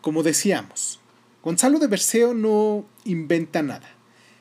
Como 0.00 0.22
decíamos, 0.22 1.00
Gonzalo 1.42 1.78
de 1.78 1.86
Berceo 1.86 2.34
no 2.34 2.86
inventa 3.04 3.62
nada. 3.62 3.88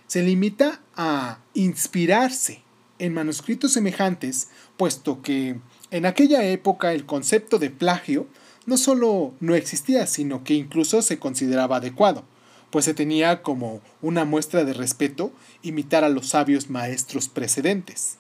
Se 0.08 0.22
limita 0.24 0.82
a 0.96 1.40
inspirarse 1.54 2.62
en 3.00 3.14
manuscritos 3.14 3.74
semejantes, 3.74 4.50
puesto 4.78 5.22
que 5.22 5.60
en 5.92 6.06
aquella 6.06 6.44
época 6.46 6.94
el 6.94 7.06
concepto 7.06 7.58
de 7.58 7.70
plagio 7.70 8.28
no 8.66 8.78
solo 8.78 9.34
no 9.40 9.56
existía, 9.56 10.06
sino 10.06 10.44
que 10.44 10.54
incluso 10.54 11.02
se 11.02 11.18
consideraba 11.18 11.78
adecuado, 11.78 12.24
pues 12.70 12.86
se 12.86 12.94
tenía 12.94 13.42
como 13.42 13.82
una 14.02 14.26
muestra 14.26 14.64
de 14.64 14.74
respeto 14.74 15.32
imitar 15.64 16.04
a 16.04 16.10
los 16.10 16.28
sabios 16.30 16.70
maestros 16.70 17.30
precedentes. 17.30 18.18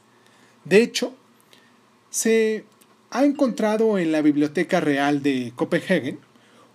De 0.66 0.82
hecho, 0.82 1.14
se 2.10 2.66
ha 3.12 3.26
encontrado 3.26 3.98
en 3.98 4.12
la 4.12 4.22
Biblioteca 4.22 4.80
Real 4.80 5.22
de 5.22 5.54
Copenhague 5.56 6.18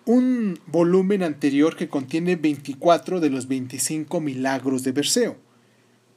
un 0.06 0.58
volumen 0.66 1.22
anterior 1.22 1.76
que 1.76 1.88
contiene 1.88 2.36
24 2.36 3.20
de 3.20 3.30
los 3.30 3.48
25 3.48 4.20
milagros 4.20 4.82
de 4.82 4.92
Berceo, 4.92 5.36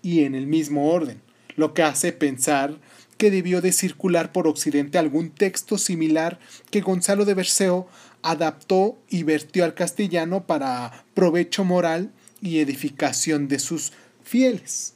y 0.01 0.23
en 0.23 0.35
el 0.35 0.45
mismo 0.45 0.91
orden, 0.91 1.21
lo 1.57 1.73
que 1.73 1.83
hace 1.83 2.13
pensar 2.13 2.77
que 3.17 3.31
debió 3.31 3.61
de 3.61 3.73
circular 3.73 4.31
por 4.31 4.47
Occidente 4.47 4.97
algún 4.97 5.31
texto 5.31 5.77
similar 5.77 6.39
que 6.71 6.81
Gonzalo 6.81 7.25
de 7.25 7.33
Berceo 7.33 7.89
adaptó 8.21 8.97
y 9.09 9.23
vertió 9.23 9.65
al 9.65 9.73
castellano 9.73 10.45
para 10.45 11.03
provecho 11.13 11.65
moral 11.65 12.11
y 12.41 12.59
edificación 12.59 13.47
de 13.47 13.59
sus 13.59 13.91
fieles. 14.23 14.93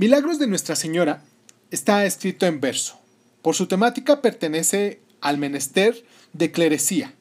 Milagros 0.00 0.38
de 0.38 0.46
Nuestra 0.46 0.76
Señora 0.76 1.22
está 1.70 2.04
escrito 2.04 2.46
en 2.46 2.60
verso. 2.60 3.00
Por 3.40 3.54
su 3.54 3.66
temática 3.66 4.20
pertenece 4.20 5.00
al 5.22 5.38
menester 5.38 6.04
de 6.36 6.52
clerecía, 6.52 7.14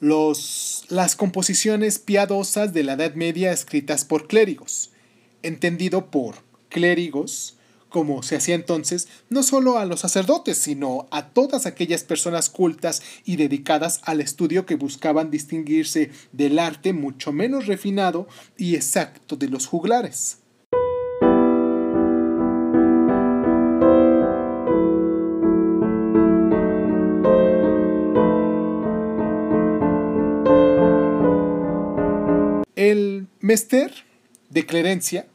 los, 0.00 0.84
las 0.88 1.16
composiciones 1.16 1.98
piadosas 1.98 2.72
de 2.72 2.84
la 2.84 2.94
Edad 2.94 3.14
Media 3.14 3.52
escritas 3.52 4.04
por 4.04 4.26
clérigos, 4.26 4.90
entendido 5.42 6.10
por 6.10 6.36
clérigos, 6.68 7.56
como 7.88 8.22
se 8.22 8.36
hacía 8.36 8.54
entonces, 8.54 9.08
no 9.30 9.42
solo 9.42 9.78
a 9.78 9.86
los 9.86 10.00
sacerdotes, 10.00 10.58
sino 10.58 11.08
a 11.10 11.30
todas 11.30 11.66
aquellas 11.66 12.04
personas 12.04 12.50
cultas 12.50 13.02
y 13.24 13.36
dedicadas 13.36 14.00
al 14.04 14.20
estudio 14.20 14.66
que 14.66 14.76
buscaban 14.76 15.30
distinguirse 15.30 16.10
del 16.32 16.58
arte 16.58 16.92
mucho 16.92 17.32
menos 17.32 17.66
refinado 17.66 18.28
y 18.56 18.74
exacto 18.74 19.36
de 19.36 19.48
los 19.48 19.66
juglares. 19.66 20.38
Mester 33.48 34.04
de 34.50 34.66
clerencia 34.66 35.26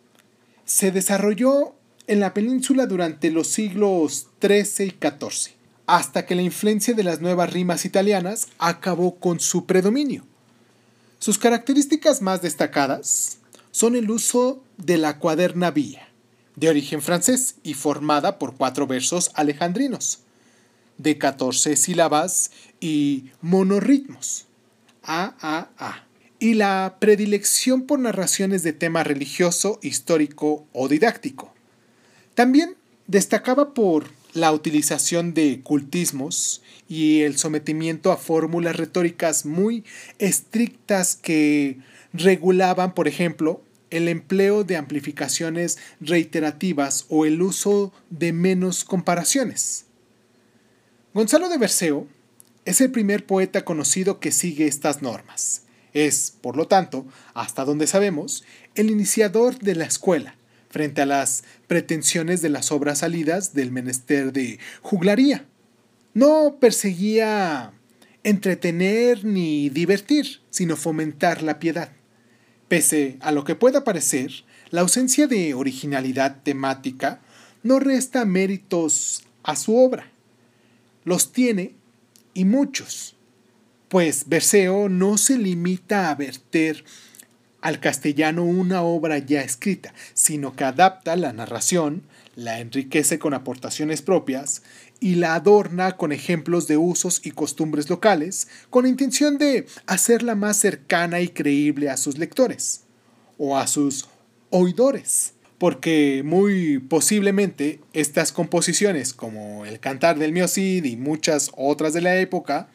se 0.65 0.91
desarrolló 0.91 1.73
en 2.05 2.19
la 2.19 2.35
península 2.35 2.85
durante 2.85 3.31
los 3.31 3.47
siglos 3.47 4.27
XIII 4.39 4.85
y 4.85 4.91
XIV, 4.91 5.55
hasta 5.87 6.27
que 6.27 6.35
la 6.35 6.43
influencia 6.43 6.93
de 6.93 7.03
las 7.03 7.21
nuevas 7.21 7.51
rimas 7.51 7.85
italianas 7.85 8.49
acabó 8.59 9.15
con 9.15 9.39
su 9.39 9.65
predominio. 9.65 10.27
Sus 11.17 11.39
características 11.39 12.21
más 12.21 12.43
destacadas 12.43 13.39
son 13.71 13.95
el 13.95 14.11
uso 14.11 14.61
de 14.77 14.99
la 14.99 15.17
cuaderna 15.17 15.71
vía, 15.71 16.07
de 16.55 16.69
origen 16.69 17.01
francés 17.01 17.55
y 17.63 17.73
formada 17.73 18.37
por 18.37 18.53
cuatro 18.53 18.85
versos 18.85 19.31
alejandrinos, 19.33 20.19
de 20.99 21.17
14 21.17 21.75
sílabas 21.75 22.51
y 22.79 23.31
monorritmos, 23.41 24.45
A, 25.01 26.05
y 26.43 26.55
la 26.55 26.97
predilección 26.99 27.83
por 27.83 27.99
narraciones 27.99 28.63
de 28.63 28.73
tema 28.73 29.05
religioso, 29.05 29.79
histórico 29.81 30.67
o 30.73 30.89
didáctico. 30.89 31.53
También 32.35 32.75
destacaba 33.07 33.73
por 33.73 34.07
la 34.33 34.51
utilización 34.51 35.33
de 35.33 35.61
cultismos 35.63 36.61
y 36.89 37.21
el 37.21 37.37
sometimiento 37.37 38.11
a 38.11 38.17
fórmulas 38.17 38.75
retóricas 38.75 39.45
muy 39.45 39.85
estrictas 40.19 41.15
que 41.15 41.77
regulaban, 42.11 42.93
por 42.93 43.07
ejemplo, 43.07 43.61
el 43.89 44.09
empleo 44.09 44.65
de 44.65 44.75
amplificaciones 44.75 45.77
reiterativas 46.01 47.05
o 47.07 47.25
el 47.25 47.41
uso 47.41 47.93
de 48.09 48.33
menos 48.33 48.83
comparaciones. 48.83 49.85
Gonzalo 51.13 51.47
de 51.47 51.57
Berceo 51.57 52.05
es 52.65 52.81
el 52.81 52.91
primer 52.91 53.25
poeta 53.25 53.63
conocido 53.63 54.19
que 54.19 54.33
sigue 54.33 54.67
estas 54.67 55.01
normas 55.01 55.62
es, 55.93 56.33
por 56.41 56.57
lo 56.57 56.67
tanto, 56.67 57.05
hasta 57.33 57.65
donde 57.65 57.87
sabemos, 57.87 58.43
el 58.75 58.89
iniciador 58.89 59.59
de 59.59 59.75
la 59.75 59.85
escuela, 59.85 60.35
frente 60.69 61.01
a 61.01 61.05
las 61.05 61.43
pretensiones 61.67 62.41
de 62.41 62.49
las 62.49 62.71
obras 62.71 62.99
salidas 62.99 63.53
del 63.53 63.71
menester 63.71 64.33
de 64.33 64.59
juglaría. 64.81 65.45
No 66.13 66.57
perseguía 66.59 67.73
entretener 68.23 69.25
ni 69.25 69.69
divertir, 69.69 70.41
sino 70.49 70.75
fomentar 70.75 71.43
la 71.43 71.59
piedad. 71.59 71.89
Pese 72.67 73.17
a 73.21 73.31
lo 73.31 73.43
que 73.43 73.55
pueda 73.55 73.83
parecer, 73.83 74.31
la 74.71 74.81
ausencia 74.81 75.27
de 75.27 75.53
originalidad 75.53 76.41
temática 76.41 77.21
no 77.61 77.79
resta 77.79 78.25
méritos 78.25 79.23
a 79.43 79.55
su 79.55 79.77
obra. 79.77 80.11
Los 81.03 81.31
tiene 81.31 81.75
y 82.33 82.45
muchos 82.45 83.15
pues 83.93 84.23
Berceo 84.27 84.89
no 84.89 85.19
se 85.19 85.37
limita 85.37 86.09
a 86.09 86.15
verter 86.15 86.83
al 87.61 87.79
castellano 87.79 88.43
una 88.43 88.81
obra 88.81 89.19
ya 89.19 89.41
escrita, 89.41 89.93
sino 90.15 90.55
que 90.55 90.63
adapta 90.63 91.15
la 91.15 91.31
narración, 91.31 92.01
la 92.35 92.59
enriquece 92.59 93.19
con 93.19 93.35
aportaciones 93.35 94.01
propias 94.01 94.63
y 94.99 95.13
la 95.13 95.35
adorna 95.35 95.95
con 95.95 96.11
ejemplos 96.11 96.65
de 96.65 96.75
usos 96.75 97.21
y 97.23 97.29
costumbres 97.29 97.87
locales, 97.87 98.47
con 98.71 98.87
intención 98.87 99.37
de 99.37 99.67
hacerla 99.85 100.33
más 100.33 100.57
cercana 100.57 101.21
y 101.21 101.27
creíble 101.27 101.91
a 101.91 101.97
sus 101.97 102.17
lectores 102.17 102.85
o 103.37 103.59
a 103.59 103.67
sus 103.67 104.09
oidores. 104.49 105.33
Porque 105.59 106.23
muy 106.25 106.79
posiblemente 106.79 107.79
estas 107.93 108.31
composiciones, 108.31 109.13
como 109.13 109.67
el 109.67 109.79
Cantar 109.79 110.17
del 110.17 110.31
Miocid 110.31 110.83
y 110.83 110.97
muchas 110.97 111.51
otras 111.55 111.93
de 111.93 112.01
la 112.01 112.15
época, 112.15 112.69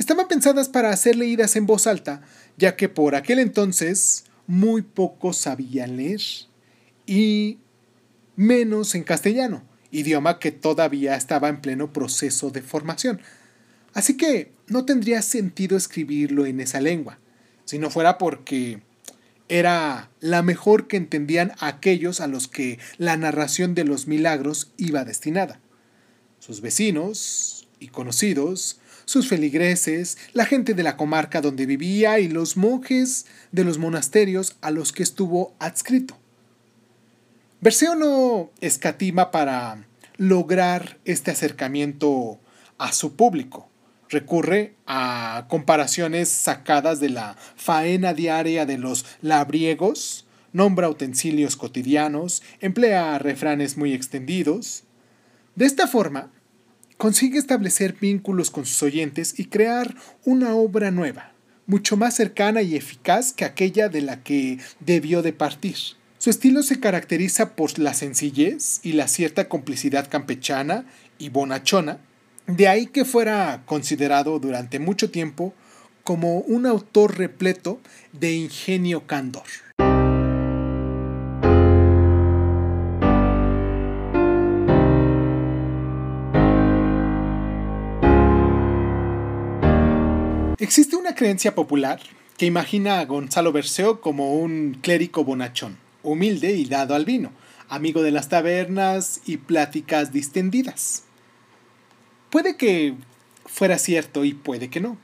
estaban 0.00 0.28
pensadas 0.28 0.70
para 0.70 0.96
ser 0.96 1.14
leídas 1.16 1.56
en 1.56 1.66
voz 1.66 1.86
alta, 1.86 2.22
ya 2.56 2.74
que 2.74 2.88
por 2.88 3.14
aquel 3.14 3.38
entonces 3.38 4.24
muy 4.46 4.80
pocos 4.80 5.36
sabían 5.36 5.98
leer 5.98 6.22
y 7.06 7.58
menos 8.34 8.94
en 8.94 9.04
castellano, 9.04 9.62
idioma 9.90 10.38
que 10.38 10.52
todavía 10.52 11.16
estaba 11.16 11.50
en 11.50 11.60
pleno 11.60 11.92
proceso 11.92 12.50
de 12.50 12.62
formación. 12.62 13.20
Así 13.92 14.16
que 14.16 14.52
no 14.68 14.86
tendría 14.86 15.20
sentido 15.20 15.76
escribirlo 15.76 16.46
en 16.46 16.60
esa 16.60 16.80
lengua, 16.80 17.18
si 17.66 17.78
no 17.78 17.90
fuera 17.90 18.16
porque 18.16 18.80
era 19.50 20.10
la 20.20 20.42
mejor 20.42 20.88
que 20.88 20.96
entendían 20.96 21.52
aquellos 21.60 22.22
a 22.22 22.26
los 22.26 22.48
que 22.48 22.78
la 22.96 23.18
narración 23.18 23.74
de 23.74 23.84
los 23.84 24.06
milagros 24.06 24.72
iba 24.78 25.04
destinada. 25.04 25.60
Sus 26.38 26.62
vecinos 26.62 27.68
y 27.80 27.88
conocidos, 27.88 28.79
sus 29.10 29.26
feligreses, 29.26 30.18
la 30.34 30.46
gente 30.46 30.72
de 30.72 30.84
la 30.84 30.96
comarca 30.96 31.40
donde 31.40 31.66
vivía 31.66 32.20
y 32.20 32.28
los 32.28 32.56
monjes 32.56 33.26
de 33.50 33.64
los 33.64 33.76
monasterios 33.76 34.56
a 34.60 34.70
los 34.70 34.92
que 34.92 35.02
estuvo 35.02 35.52
adscrito. 35.58 36.16
Perseo 37.60 37.96
no 37.96 38.52
escatima 38.60 39.32
para 39.32 39.84
lograr 40.16 40.98
este 41.04 41.32
acercamiento 41.32 42.38
a 42.78 42.92
su 42.92 43.16
público. 43.16 43.68
Recurre 44.08 44.74
a 44.86 45.46
comparaciones 45.48 46.28
sacadas 46.28 47.00
de 47.00 47.08
la 47.08 47.36
faena 47.56 48.14
diaria 48.14 48.64
de 48.64 48.78
los 48.78 49.06
labriegos, 49.22 50.24
nombra 50.52 50.88
utensilios 50.88 51.56
cotidianos, 51.56 52.44
emplea 52.60 53.18
refranes 53.18 53.76
muy 53.76 53.92
extendidos. 53.92 54.84
De 55.56 55.66
esta 55.66 55.88
forma, 55.88 56.30
consigue 57.00 57.38
establecer 57.38 57.96
vínculos 57.98 58.50
con 58.50 58.66
sus 58.66 58.82
oyentes 58.82 59.38
y 59.38 59.46
crear 59.46 59.96
una 60.26 60.54
obra 60.54 60.90
nueva, 60.90 61.32
mucho 61.66 61.96
más 61.96 62.14
cercana 62.14 62.60
y 62.60 62.76
eficaz 62.76 63.32
que 63.32 63.46
aquella 63.46 63.88
de 63.88 64.02
la 64.02 64.22
que 64.22 64.58
debió 64.80 65.22
de 65.22 65.32
partir. 65.32 65.76
Su 66.18 66.28
estilo 66.28 66.62
se 66.62 66.78
caracteriza 66.78 67.56
por 67.56 67.78
la 67.78 67.94
sencillez 67.94 68.80
y 68.82 68.92
la 68.92 69.08
cierta 69.08 69.48
complicidad 69.48 70.10
campechana 70.10 70.84
y 71.16 71.30
bonachona, 71.30 72.00
de 72.46 72.68
ahí 72.68 72.84
que 72.84 73.06
fuera 73.06 73.62
considerado 73.64 74.38
durante 74.38 74.78
mucho 74.78 75.10
tiempo 75.10 75.54
como 76.04 76.40
un 76.40 76.66
autor 76.66 77.16
repleto 77.16 77.80
de 78.12 78.34
ingenio 78.34 79.06
candor. 79.06 79.44
Existe 90.60 90.94
una 90.94 91.14
creencia 91.14 91.54
popular 91.54 92.00
que 92.36 92.44
imagina 92.44 93.00
a 93.00 93.06
Gonzalo 93.06 93.50
Berceo 93.50 94.02
como 94.02 94.34
un 94.34 94.76
clérigo 94.82 95.24
bonachón 95.24 95.78
humilde 96.02 96.52
y 96.52 96.66
dado 96.66 96.94
al 96.94 97.06
vino, 97.06 97.32
amigo 97.70 98.02
de 98.02 98.10
las 98.10 98.28
tabernas 98.28 99.22
y 99.24 99.38
pláticas 99.38 100.12
distendidas. 100.12 101.04
Puede 102.28 102.58
que 102.58 102.94
fuera 103.46 103.78
cierto 103.78 104.22
y 104.26 104.34
puede 104.34 104.68
que 104.68 104.80
no, 104.80 104.98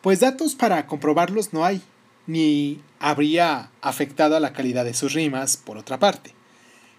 pues 0.00 0.18
datos 0.18 0.56
para 0.56 0.84
comprobarlos 0.88 1.52
no 1.52 1.64
hay, 1.64 1.80
ni 2.26 2.80
habría 2.98 3.70
afectado 3.82 4.36
a 4.36 4.40
la 4.40 4.52
calidad 4.52 4.84
de 4.84 4.94
sus 4.94 5.12
rimas, 5.12 5.58
por 5.58 5.78
otra 5.78 6.00
parte. 6.00 6.34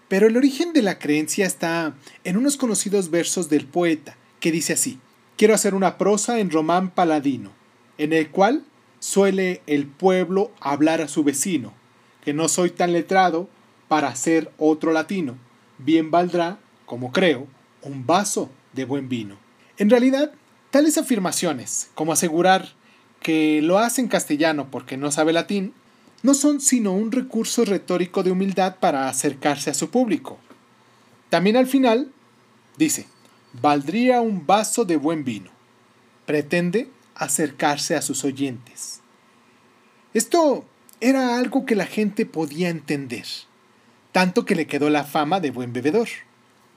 Pero 0.08 0.26
el 0.26 0.38
origen 0.38 0.72
de 0.72 0.80
la 0.80 0.98
creencia 0.98 1.44
está 1.44 1.92
en 2.24 2.38
unos 2.38 2.56
conocidos 2.56 3.10
versos 3.10 3.50
del 3.50 3.66
poeta, 3.66 4.16
que 4.40 4.52
dice 4.52 4.72
así, 4.72 4.98
quiero 5.36 5.54
hacer 5.54 5.74
una 5.74 5.98
prosa 5.98 6.38
en 6.38 6.50
román 6.50 6.90
paladino, 6.90 7.50
en 7.98 8.12
el 8.12 8.30
cual 8.30 8.64
suele 9.00 9.62
el 9.66 9.86
pueblo 9.86 10.52
hablar 10.60 11.00
a 11.00 11.08
su 11.08 11.24
vecino, 11.24 11.72
que 12.24 12.32
no 12.32 12.48
soy 12.48 12.70
tan 12.70 12.92
letrado 12.92 13.48
para 13.88 14.14
ser 14.14 14.52
otro 14.58 14.92
latino. 14.92 15.36
Bien 15.78 16.10
valdrá, 16.10 16.58
como 16.86 17.12
creo, 17.12 17.46
un 17.82 18.06
vaso 18.06 18.50
de 18.72 18.84
buen 18.84 19.08
vino. 19.08 19.36
En 19.76 19.90
realidad, 19.90 20.32
tales 20.70 20.98
afirmaciones, 20.98 21.90
como 21.94 22.12
asegurar 22.12 22.68
que 23.20 23.60
lo 23.62 23.78
hace 23.78 24.00
en 24.00 24.08
castellano 24.08 24.68
porque 24.70 24.96
no 24.96 25.10
sabe 25.10 25.32
latín, 25.32 25.74
no 26.22 26.34
son 26.34 26.60
sino 26.60 26.92
un 26.92 27.10
recurso 27.10 27.64
retórico 27.64 28.22
de 28.22 28.30
humildad 28.30 28.76
para 28.78 29.08
acercarse 29.08 29.70
a 29.70 29.74
su 29.74 29.90
público. 29.90 30.38
También 31.30 31.56
al 31.56 31.66
final, 31.66 32.10
dice, 32.76 33.06
valdría 33.60 34.20
un 34.20 34.46
vaso 34.46 34.84
de 34.84 34.96
buen 34.96 35.24
vino. 35.24 35.50
Pretende 36.26 36.88
acercarse 37.14 37.96
a 37.96 38.02
sus 38.02 38.24
oyentes. 38.24 39.00
Esto 40.14 40.64
era 41.00 41.38
algo 41.38 41.66
que 41.66 41.74
la 41.74 41.86
gente 41.86 42.26
podía 42.26 42.68
entender, 42.68 43.26
tanto 44.12 44.44
que 44.44 44.54
le 44.54 44.66
quedó 44.66 44.88
la 44.90 45.04
fama 45.04 45.40
de 45.40 45.50
buen 45.50 45.72
bebedor, 45.72 46.08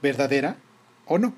verdadera 0.01 0.57
o 1.05 1.17
no. 1.17 1.33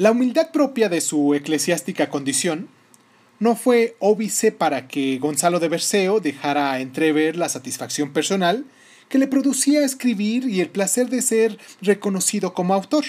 La 0.00 0.12
humildad 0.12 0.50
propia 0.50 0.88
de 0.88 1.02
su 1.02 1.34
eclesiástica 1.34 2.08
condición 2.08 2.70
no 3.38 3.54
fue 3.54 3.96
óbice 3.98 4.50
para 4.50 4.88
que 4.88 5.18
Gonzalo 5.18 5.60
de 5.60 5.68
Berceo 5.68 6.20
dejara 6.20 6.80
entrever 6.80 7.36
la 7.36 7.50
satisfacción 7.50 8.14
personal 8.14 8.64
que 9.10 9.18
le 9.18 9.26
producía 9.26 9.84
escribir 9.84 10.48
y 10.48 10.62
el 10.62 10.70
placer 10.70 11.10
de 11.10 11.20
ser 11.20 11.58
reconocido 11.82 12.54
como 12.54 12.72
autor. 12.72 13.04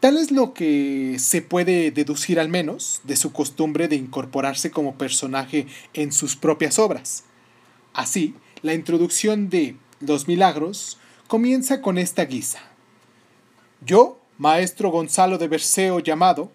Tal 0.00 0.16
es 0.16 0.30
lo 0.30 0.54
que 0.54 1.16
se 1.18 1.42
puede 1.42 1.90
deducir 1.90 2.40
al 2.40 2.48
menos 2.48 3.02
de 3.04 3.16
su 3.16 3.34
costumbre 3.34 3.88
de 3.88 3.96
incorporarse 3.96 4.70
como 4.70 4.96
personaje 4.96 5.66
en 5.92 6.12
sus 6.12 6.34
propias 6.34 6.78
obras. 6.78 7.24
Así, 7.92 8.34
la 8.62 8.72
introducción 8.72 9.50
de 9.50 9.76
Los 10.00 10.28
Milagros 10.28 10.96
comienza 11.26 11.82
con 11.82 11.98
esta 11.98 12.24
guisa. 12.24 12.60
Yo, 13.84 14.21
maestro 14.42 14.90
Gonzalo 14.90 15.38
de 15.38 15.46
Berceo 15.46 16.00
llamado, 16.00 16.50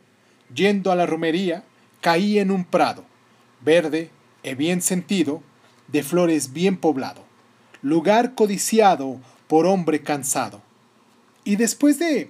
yendo 0.54 0.91
a 0.91 0.95
la 0.97 1.06
romería, 1.06 1.63
caí 2.02 2.38
en 2.38 2.52
un 2.52 2.65
prado, 2.65 3.06
verde 3.62 4.12
e 4.43 4.56
bien 4.56 4.82
sentido, 4.82 5.41
de 5.88 6.04
flores 6.04 6.52
bien 6.52 6.76
poblado, 6.76 7.23
lugar 7.82 8.36
codiciado 8.36 9.21
por 9.47 9.65
hombre 9.65 10.02
cansado. 10.02 10.62
Y 11.45 11.56
después 11.56 11.97
de 11.97 12.30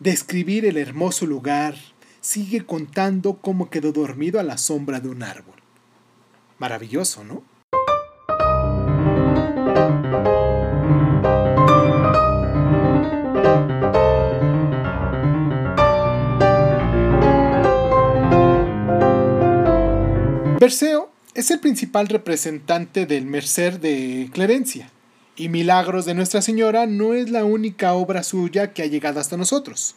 describir 0.00 0.66
el 0.66 0.76
hermoso 0.76 1.24
lugar, 1.24 1.76
sigue 2.20 2.66
contando 2.66 3.34
cómo 3.34 3.70
quedó 3.70 3.92
dormido 3.92 4.40
a 4.40 4.42
la 4.42 4.58
sombra 4.58 4.98
de 4.98 5.08
un 5.08 5.22
árbol. 5.22 5.54
Maravilloso, 6.58 7.22
¿no? 7.22 7.44
Perseo 20.68 21.10
es 21.32 21.50
el 21.50 21.60
principal 21.60 22.08
representante 22.08 23.06
del 23.06 23.24
Mercer 23.24 23.80
de 23.80 24.28
Clerencia, 24.34 24.90
y 25.34 25.48
Milagros 25.48 26.04
de 26.04 26.12
Nuestra 26.12 26.42
Señora 26.42 26.84
no 26.84 27.14
es 27.14 27.30
la 27.30 27.46
única 27.46 27.94
obra 27.94 28.22
suya 28.22 28.74
que 28.74 28.82
ha 28.82 28.86
llegado 28.86 29.18
hasta 29.18 29.38
nosotros. 29.38 29.94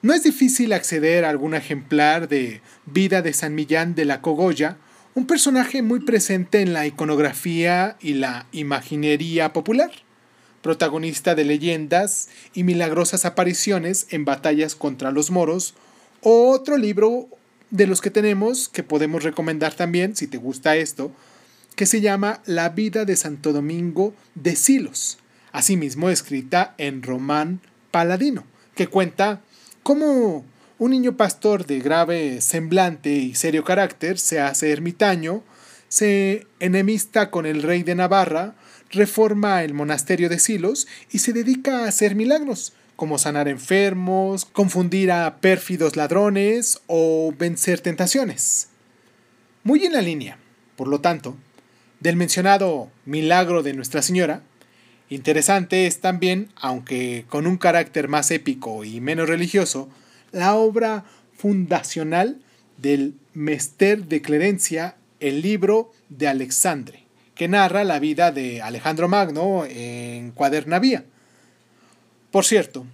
No 0.00 0.14
es 0.14 0.22
difícil 0.22 0.72
acceder 0.72 1.26
a 1.26 1.28
algún 1.28 1.52
ejemplar 1.52 2.28
de 2.28 2.62
Vida 2.86 3.20
de 3.20 3.34
San 3.34 3.54
Millán 3.54 3.94
de 3.94 4.06
la 4.06 4.22
Cogolla, 4.22 4.78
un 5.14 5.26
personaje 5.26 5.82
muy 5.82 6.00
presente 6.00 6.62
en 6.62 6.72
la 6.72 6.86
iconografía 6.86 7.98
y 8.00 8.14
la 8.14 8.46
imaginería 8.52 9.52
popular, 9.52 9.90
protagonista 10.62 11.34
de 11.34 11.44
leyendas 11.44 12.30
y 12.54 12.64
milagrosas 12.64 13.26
apariciones 13.26 14.06
en 14.08 14.24
batallas 14.24 14.76
contra 14.76 15.10
los 15.10 15.30
moros, 15.30 15.74
o 16.22 16.48
otro 16.52 16.78
libro 16.78 17.28
de 17.70 17.86
los 17.86 18.00
que 18.00 18.10
tenemos, 18.10 18.68
que 18.68 18.82
podemos 18.82 19.22
recomendar 19.22 19.74
también, 19.74 20.16
si 20.16 20.26
te 20.26 20.38
gusta 20.38 20.76
esto, 20.76 21.12
que 21.74 21.86
se 21.86 22.00
llama 22.00 22.40
La 22.46 22.70
vida 22.70 23.04
de 23.04 23.16
Santo 23.16 23.52
Domingo 23.52 24.14
de 24.34 24.56
Silos, 24.56 25.18
asimismo 25.52 26.10
escrita 26.10 26.74
en 26.78 27.02
román 27.02 27.60
paladino, 27.90 28.44
que 28.74 28.86
cuenta 28.86 29.42
cómo 29.82 30.44
un 30.78 30.90
niño 30.90 31.16
pastor 31.16 31.66
de 31.66 31.80
grave 31.80 32.40
semblante 32.40 33.10
y 33.10 33.34
serio 33.34 33.64
carácter 33.64 34.18
se 34.18 34.40
hace 34.40 34.72
ermitaño, 34.72 35.42
se 35.88 36.46
enemista 36.60 37.30
con 37.30 37.46
el 37.46 37.62
rey 37.62 37.82
de 37.82 37.94
Navarra, 37.94 38.54
reforma 38.90 39.62
el 39.64 39.74
monasterio 39.74 40.28
de 40.28 40.38
Silos 40.38 40.86
y 41.10 41.18
se 41.18 41.32
dedica 41.32 41.80
a 41.80 41.88
hacer 41.88 42.14
milagros, 42.14 42.72
como 42.96 43.18
sanar 43.18 43.46
enfermos, 43.46 44.44
confundir 44.46 45.12
a 45.12 45.36
pérfidos 45.36 45.96
ladrones 45.96 46.80
o 46.86 47.32
vencer 47.38 47.80
tentaciones. 47.80 48.70
Muy 49.62 49.84
en 49.84 49.92
la 49.92 50.00
línea, 50.00 50.38
por 50.76 50.88
lo 50.88 51.00
tanto, 51.00 51.36
del 52.00 52.16
mencionado 52.16 52.90
milagro 53.04 53.62
de 53.62 53.74
Nuestra 53.74 54.02
Señora, 54.02 54.42
interesante 55.10 55.86
es 55.86 56.00
también, 56.00 56.48
aunque 56.56 57.26
con 57.28 57.46
un 57.46 57.58
carácter 57.58 58.08
más 58.08 58.30
épico 58.30 58.84
y 58.84 59.00
menos 59.00 59.28
religioso, 59.28 59.88
la 60.32 60.54
obra 60.54 61.04
fundacional 61.36 62.38
del 62.78 63.14
Mester 63.34 64.06
de 64.06 64.22
Clerencia, 64.22 64.96
el 65.20 65.42
libro 65.42 65.92
de 66.08 66.28
Alexandre, 66.28 67.04
que 67.34 67.48
narra 67.48 67.84
la 67.84 67.98
vida 67.98 68.32
de 68.32 68.62
Alejandro 68.62 69.08
Magno 69.08 69.64
en 69.66 70.30
Cuadernavía. 70.30 71.04
Por 72.30 72.44
cierto, 72.44 72.84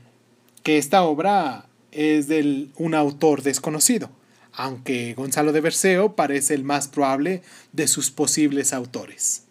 que 0.62 0.78
esta 0.78 1.02
obra 1.02 1.66
es 1.90 2.28
de 2.28 2.68
un 2.76 2.94
autor 2.94 3.42
desconocido, 3.42 4.10
aunque 4.52 5.14
Gonzalo 5.14 5.52
de 5.52 5.60
Berceo 5.60 6.14
parece 6.14 6.54
el 6.54 6.64
más 6.64 6.88
probable 6.88 7.42
de 7.72 7.88
sus 7.88 8.10
posibles 8.10 8.72
autores. 8.72 9.44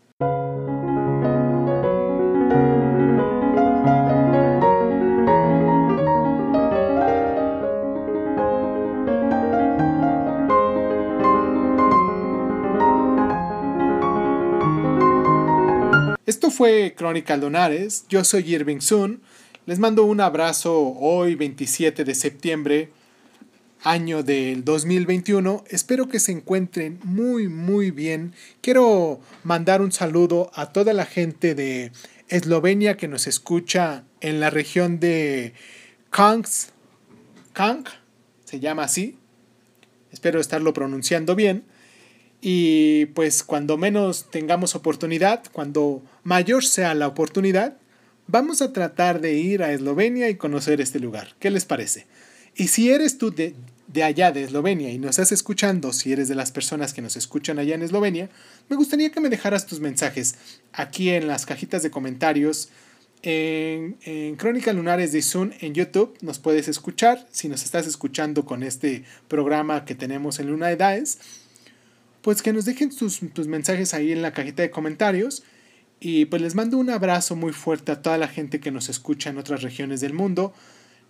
Esto 16.25 16.49
fue 16.49 16.93
Crónica 16.95 17.37
Donares, 17.37 18.05
yo 18.07 18.23
soy 18.23 18.53
Irving 18.53 18.79
Sun, 18.79 19.21
les 19.67 19.77
mando 19.77 20.05
un 20.05 20.21
abrazo 20.21 20.95
hoy 20.99 21.35
27 21.35 22.03
de 22.03 22.15
septiembre, 22.15 22.89
año 23.83 24.23
del 24.23 24.63
2021, 24.63 25.63
espero 25.69 26.07
que 26.07 26.19
se 26.19 26.31
encuentren 26.31 26.99
muy 27.03 27.47
muy 27.47 27.91
bien, 27.91 28.33
quiero 28.61 29.19
mandar 29.43 29.81
un 29.81 29.91
saludo 29.91 30.49
a 30.55 30.71
toda 30.71 30.93
la 30.93 31.05
gente 31.05 31.53
de 31.53 31.91
Eslovenia 32.27 32.97
que 32.97 33.07
nos 33.07 33.27
escucha 33.27 34.03
en 34.19 34.39
la 34.39 34.49
región 34.49 34.99
de 34.99 35.53
Kanks, 36.09 36.69
Kank, 37.53 37.87
se 38.45 38.59
llama 38.59 38.83
así, 38.83 39.17
espero 40.11 40.39
estarlo 40.39 40.73
pronunciando 40.73 41.35
bien, 41.35 41.65
y 42.41 43.05
pues 43.07 43.43
cuando 43.43 43.77
menos 43.77 44.31
tengamos 44.31 44.73
oportunidad, 44.73 45.43
cuando 45.51 46.01
mayor 46.23 46.63
sea 46.63 46.95
la 46.95 47.07
oportunidad, 47.07 47.77
vamos 48.27 48.61
a 48.61 48.73
tratar 48.73 49.21
de 49.21 49.33
ir 49.33 49.63
a 49.63 49.71
Eslovenia 49.71 50.29
y 50.29 50.35
conocer 50.35 50.81
este 50.81 50.99
lugar. 50.99 51.35
¿Qué 51.39 51.49
les 51.49 51.65
parece? 51.65 52.05
Y 52.55 52.67
si 52.67 52.89
eres 52.91 53.17
tú 53.17 53.31
de, 53.31 53.55
de, 53.87 54.03
allá 54.03 54.31
de 54.31 54.43
Eslovenia 54.43 54.91
y 54.91 54.97
nos 54.97 55.11
estás 55.11 55.31
escuchando, 55.31 55.93
si 55.93 56.11
eres 56.11 56.27
de 56.27 56.35
las 56.35 56.51
personas 56.51 56.93
que 56.93 57.01
nos 57.01 57.15
escuchan 57.15 57.59
allá 57.59 57.75
en 57.75 57.81
Eslovenia, 57.81 58.29
me 58.69 58.75
gustaría 58.75 59.11
que 59.11 59.19
me 59.19 59.29
dejaras 59.29 59.65
tus 59.65 59.79
mensajes 59.79 60.35
aquí 60.73 61.09
en 61.09 61.27
las 61.27 61.45
cajitas 61.45 61.83
de 61.83 61.91
comentarios. 61.91 62.69
En, 63.23 63.97
en 64.03 64.35
Crónica 64.35 64.73
Lunares 64.73 65.11
de 65.11 65.21
Zoom 65.21 65.51
en 65.59 65.73
YouTube 65.73 66.17
nos 66.21 66.39
puedes 66.39 66.67
escuchar. 66.67 67.27
Si 67.31 67.47
nos 67.47 67.63
estás 67.63 67.85
escuchando 67.87 68.45
con 68.45 68.63
este 68.63 69.03
programa 69.27 69.85
que 69.85 69.95
tenemos 69.95 70.39
en 70.39 70.47
Luna 70.47 70.67
de 70.67 70.75
Daes, 70.75 71.19
pues 72.21 72.41
que 72.41 72.53
nos 72.53 72.65
dejen 72.65 72.95
tus, 72.95 73.19
tus, 73.33 73.47
mensajes 73.47 73.93
ahí 73.93 74.11
en 74.11 74.21
la 74.21 74.33
cajita 74.33 74.61
de 74.63 74.71
comentarios. 74.71 75.43
Y 76.01 76.25
pues 76.25 76.41
les 76.41 76.55
mando 76.55 76.77
un 76.77 76.89
abrazo 76.89 77.35
muy 77.35 77.53
fuerte 77.53 77.93
a 77.93 78.01
toda 78.01 78.17
la 78.17 78.27
gente 78.27 78.59
que 78.59 78.71
nos 78.71 78.89
escucha 78.89 79.29
en 79.29 79.37
otras 79.37 79.61
regiones 79.61 80.01
del 80.01 80.13
mundo. 80.13 80.51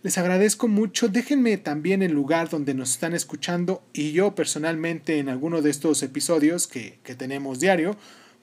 Les 0.03 0.17
agradezco 0.17 0.67
mucho. 0.67 1.07
Déjenme 1.07 1.57
también 1.57 2.03
el 2.03 2.11
lugar 2.11 2.49
donde 2.49 2.73
nos 2.73 2.91
están 2.91 3.13
escuchando 3.15 3.81
y 3.93 4.11
yo 4.11 4.35
personalmente 4.35 5.17
en 5.17 5.29
alguno 5.29 5.61
de 5.61 5.69
estos 5.69 6.03
episodios 6.03 6.67
que, 6.67 6.99
que 7.03 7.15
tenemos 7.15 7.59
diario 7.59 7.95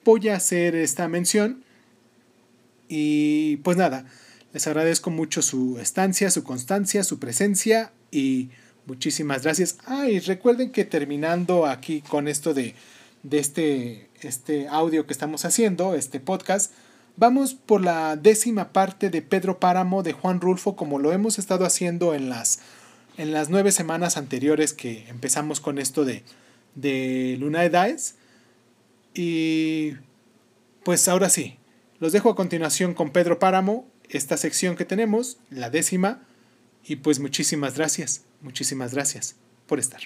voy 0.05 0.29
a 0.31 0.37
hacer 0.37 0.75
esta 0.75 1.07
mención. 1.07 1.63
Y 2.89 3.59
pues 3.59 3.77
nada, 3.77 4.07
les 4.55 4.67
agradezco 4.67 5.11
mucho 5.11 5.43
su 5.43 5.79
estancia, 5.79 6.31
su 6.31 6.45
constancia, 6.45 7.05
su 7.05 7.19
presencia 7.19 7.93
y 8.11 8.49
Muchísimas 8.89 9.43
gracias. 9.43 9.77
Ah, 9.85 10.09
y 10.09 10.19
recuerden 10.19 10.73
que 10.73 10.87
terminando 10.87 11.67
aquí 11.67 12.01
con 12.01 12.27
esto 12.27 12.55
de, 12.55 12.75
de 13.23 13.39
este, 13.39 14.11
este 14.21 14.69
audio 14.69 15.07
que 15.07 15.13
estamos 15.13 15.45
haciendo, 15.45 15.95
este 15.95 16.21
podcast, 16.21 16.73
vamos 17.17 17.55
por 17.55 17.83
la 17.83 18.17
décima 18.17 18.73
parte 18.73 19.11
de 19.11 19.23
Pedro 19.23 19.59
Páramo 19.59 20.03
de 20.03 20.13
Juan 20.13 20.41
Rulfo, 20.41 20.77
como 20.77 20.99
lo 20.99 21.13
hemos 21.13 21.39
estado 21.39 21.65
haciendo 21.65 22.15
en 22.15 22.29
las, 22.29 22.61
en 23.17 23.33
las 23.33 23.51
nueve 23.51 23.73
semanas 23.73 24.17
anteriores 24.17 24.73
que 24.73 25.09
empezamos 25.09 25.61
con 25.61 25.79
esto 25.79 26.05
de, 26.05 26.23
de 26.75 27.37
Luna 27.39 27.63
de 27.63 27.71
Dies. 27.71 28.15
Y 29.15 29.95
pues 30.85 31.09
ahora 31.09 31.29
sí, 31.29 31.59
los 31.99 32.13
dejo 32.13 32.31
a 32.31 32.37
continuación 32.37 32.95
con 32.95 33.11
Pedro 33.11 33.39
Páramo, 33.39 33.87
esta 34.09 34.37
sección 34.37 34.77
que 34.77 34.85
tenemos, 34.85 35.39
la 35.51 35.71
décima, 35.71 36.23
y 36.85 36.97
pues 36.97 37.21
muchísimas 37.21 37.77
gracias. 37.77 38.23
Muchísimas 38.41 38.95
gracias 38.95 39.35
por 39.67 39.79
estar. 39.79 40.01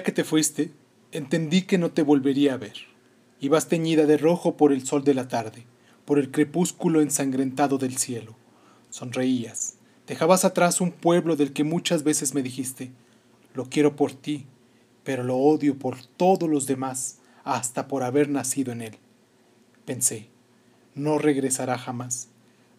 Que 0.00 0.12
te 0.12 0.24
fuiste, 0.24 0.72
entendí 1.12 1.62
que 1.62 1.76
no 1.76 1.90
te 1.90 2.02
volvería 2.02 2.54
a 2.54 2.56
ver. 2.56 2.74
Ibas 3.40 3.68
teñida 3.68 4.06
de 4.06 4.16
rojo 4.16 4.56
por 4.56 4.72
el 4.72 4.86
sol 4.86 5.04
de 5.04 5.14
la 5.14 5.28
tarde, 5.28 5.66
por 6.04 6.18
el 6.18 6.30
crepúsculo 6.30 7.00
ensangrentado 7.00 7.76
del 7.76 7.98
cielo. 7.98 8.34
Sonreías. 8.90 9.74
Dejabas 10.06 10.44
atrás 10.44 10.80
un 10.80 10.92
pueblo 10.92 11.36
del 11.36 11.52
que 11.52 11.64
muchas 11.64 12.02
veces 12.02 12.34
me 12.34 12.42
dijiste, 12.42 12.90
lo 13.54 13.66
quiero 13.66 13.96
por 13.96 14.12
ti, 14.12 14.46
pero 15.04 15.22
lo 15.22 15.36
odio 15.36 15.78
por 15.78 16.02
todos 16.16 16.48
los 16.48 16.66
demás 16.66 17.18
hasta 17.44 17.88
por 17.88 18.02
haber 18.02 18.28
nacido 18.28 18.72
en 18.72 18.82
él. 18.82 18.98
Pensé, 19.84 20.28
no 20.94 21.18
regresará 21.18 21.78
jamás, 21.78 22.28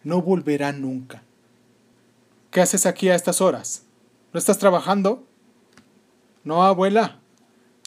no 0.02 0.22
volverá 0.22 0.72
nunca. 0.72 1.22
¿Qué 2.50 2.60
haces 2.60 2.86
aquí 2.86 3.08
a 3.08 3.14
estas 3.14 3.40
horas? 3.40 3.84
¿No 4.32 4.38
estás 4.38 4.58
trabajando? 4.58 5.26
No, 6.44 6.62
abuela. 6.62 7.18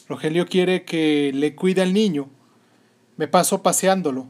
Rogelio 0.09 0.47
quiere 0.47 0.83
que 0.83 1.31
le 1.33 1.55
cuide 1.55 1.83
al 1.83 1.93
niño. 1.93 2.29
Me 3.15 3.27
paso 3.27 3.61
paseándolo. 3.61 4.27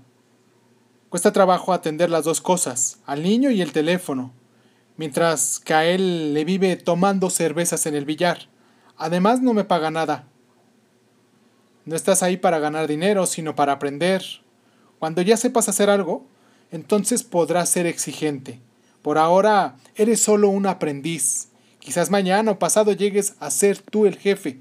Cuesta 1.09 1.31
trabajo 1.31 1.71
atender 1.71 2.09
las 2.09 2.25
dos 2.25 2.41
cosas, 2.41 2.99
al 3.05 3.23
niño 3.23 3.49
y 3.51 3.61
el 3.61 3.71
teléfono, 3.71 4.33
mientras 4.97 5.59
que 5.59 5.73
a 5.73 5.85
él 5.85 6.33
le 6.33 6.43
vive 6.43 6.75
tomando 6.75 7.29
cervezas 7.29 7.85
en 7.85 7.95
el 7.95 8.03
billar. 8.03 8.49
Además 8.97 9.41
no 9.41 9.53
me 9.53 9.63
paga 9.63 9.91
nada. 9.91 10.27
No 11.85 11.95
estás 11.95 12.23
ahí 12.23 12.35
para 12.35 12.59
ganar 12.59 12.87
dinero, 12.87 13.25
sino 13.25 13.55
para 13.55 13.71
aprender. 13.71 14.21
Cuando 14.99 15.21
ya 15.21 15.37
sepas 15.37 15.69
hacer 15.69 15.89
algo, 15.89 16.25
entonces 16.71 17.23
podrás 17.23 17.69
ser 17.69 17.85
exigente. 17.85 18.59
Por 19.01 19.17
ahora 19.17 19.77
eres 19.95 20.19
solo 20.19 20.49
un 20.49 20.65
aprendiz. 20.65 21.47
Quizás 21.88 22.12
mañana 22.12 22.52
o 22.52 22.60
pasado 22.60 22.91
llegues 22.91 23.36
a 23.39 23.50
ser 23.50 23.78
tú 23.78 24.08
el 24.08 24.17
jefe, 24.17 24.60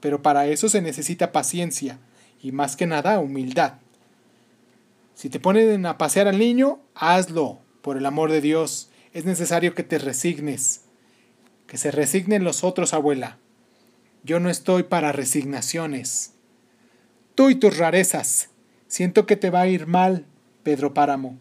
pero 0.00 0.22
para 0.22 0.46
eso 0.46 0.70
se 0.70 0.80
necesita 0.80 1.30
paciencia 1.30 1.98
y 2.42 2.50
más 2.50 2.76
que 2.76 2.86
nada 2.86 3.20
humildad. 3.20 3.74
Si 5.14 5.28
te 5.28 5.38
ponen 5.38 5.84
a 5.84 5.98
pasear 5.98 6.28
al 6.28 6.38
niño, 6.38 6.80
hazlo, 6.94 7.58
por 7.82 7.98
el 7.98 8.06
amor 8.06 8.32
de 8.32 8.40
Dios. 8.40 8.88
Es 9.12 9.26
necesario 9.26 9.74
que 9.74 9.82
te 9.82 9.98
resignes. 9.98 10.84
Que 11.66 11.76
se 11.76 11.90
resignen 11.90 12.42
los 12.42 12.64
otros, 12.64 12.94
abuela. 12.94 13.36
Yo 14.24 14.40
no 14.40 14.48
estoy 14.48 14.84
para 14.84 15.12
resignaciones. 15.12 16.32
Tú 17.34 17.50
y 17.50 17.56
tus 17.56 17.76
rarezas. 17.76 18.48
Siento 18.88 19.26
que 19.26 19.36
te 19.36 19.50
va 19.50 19.60
a 19.60 19.68
ir 19.68 19.86
mal, 19.86 20.24
Pedro 20.62 20.94
Páramo. 20.94 21.38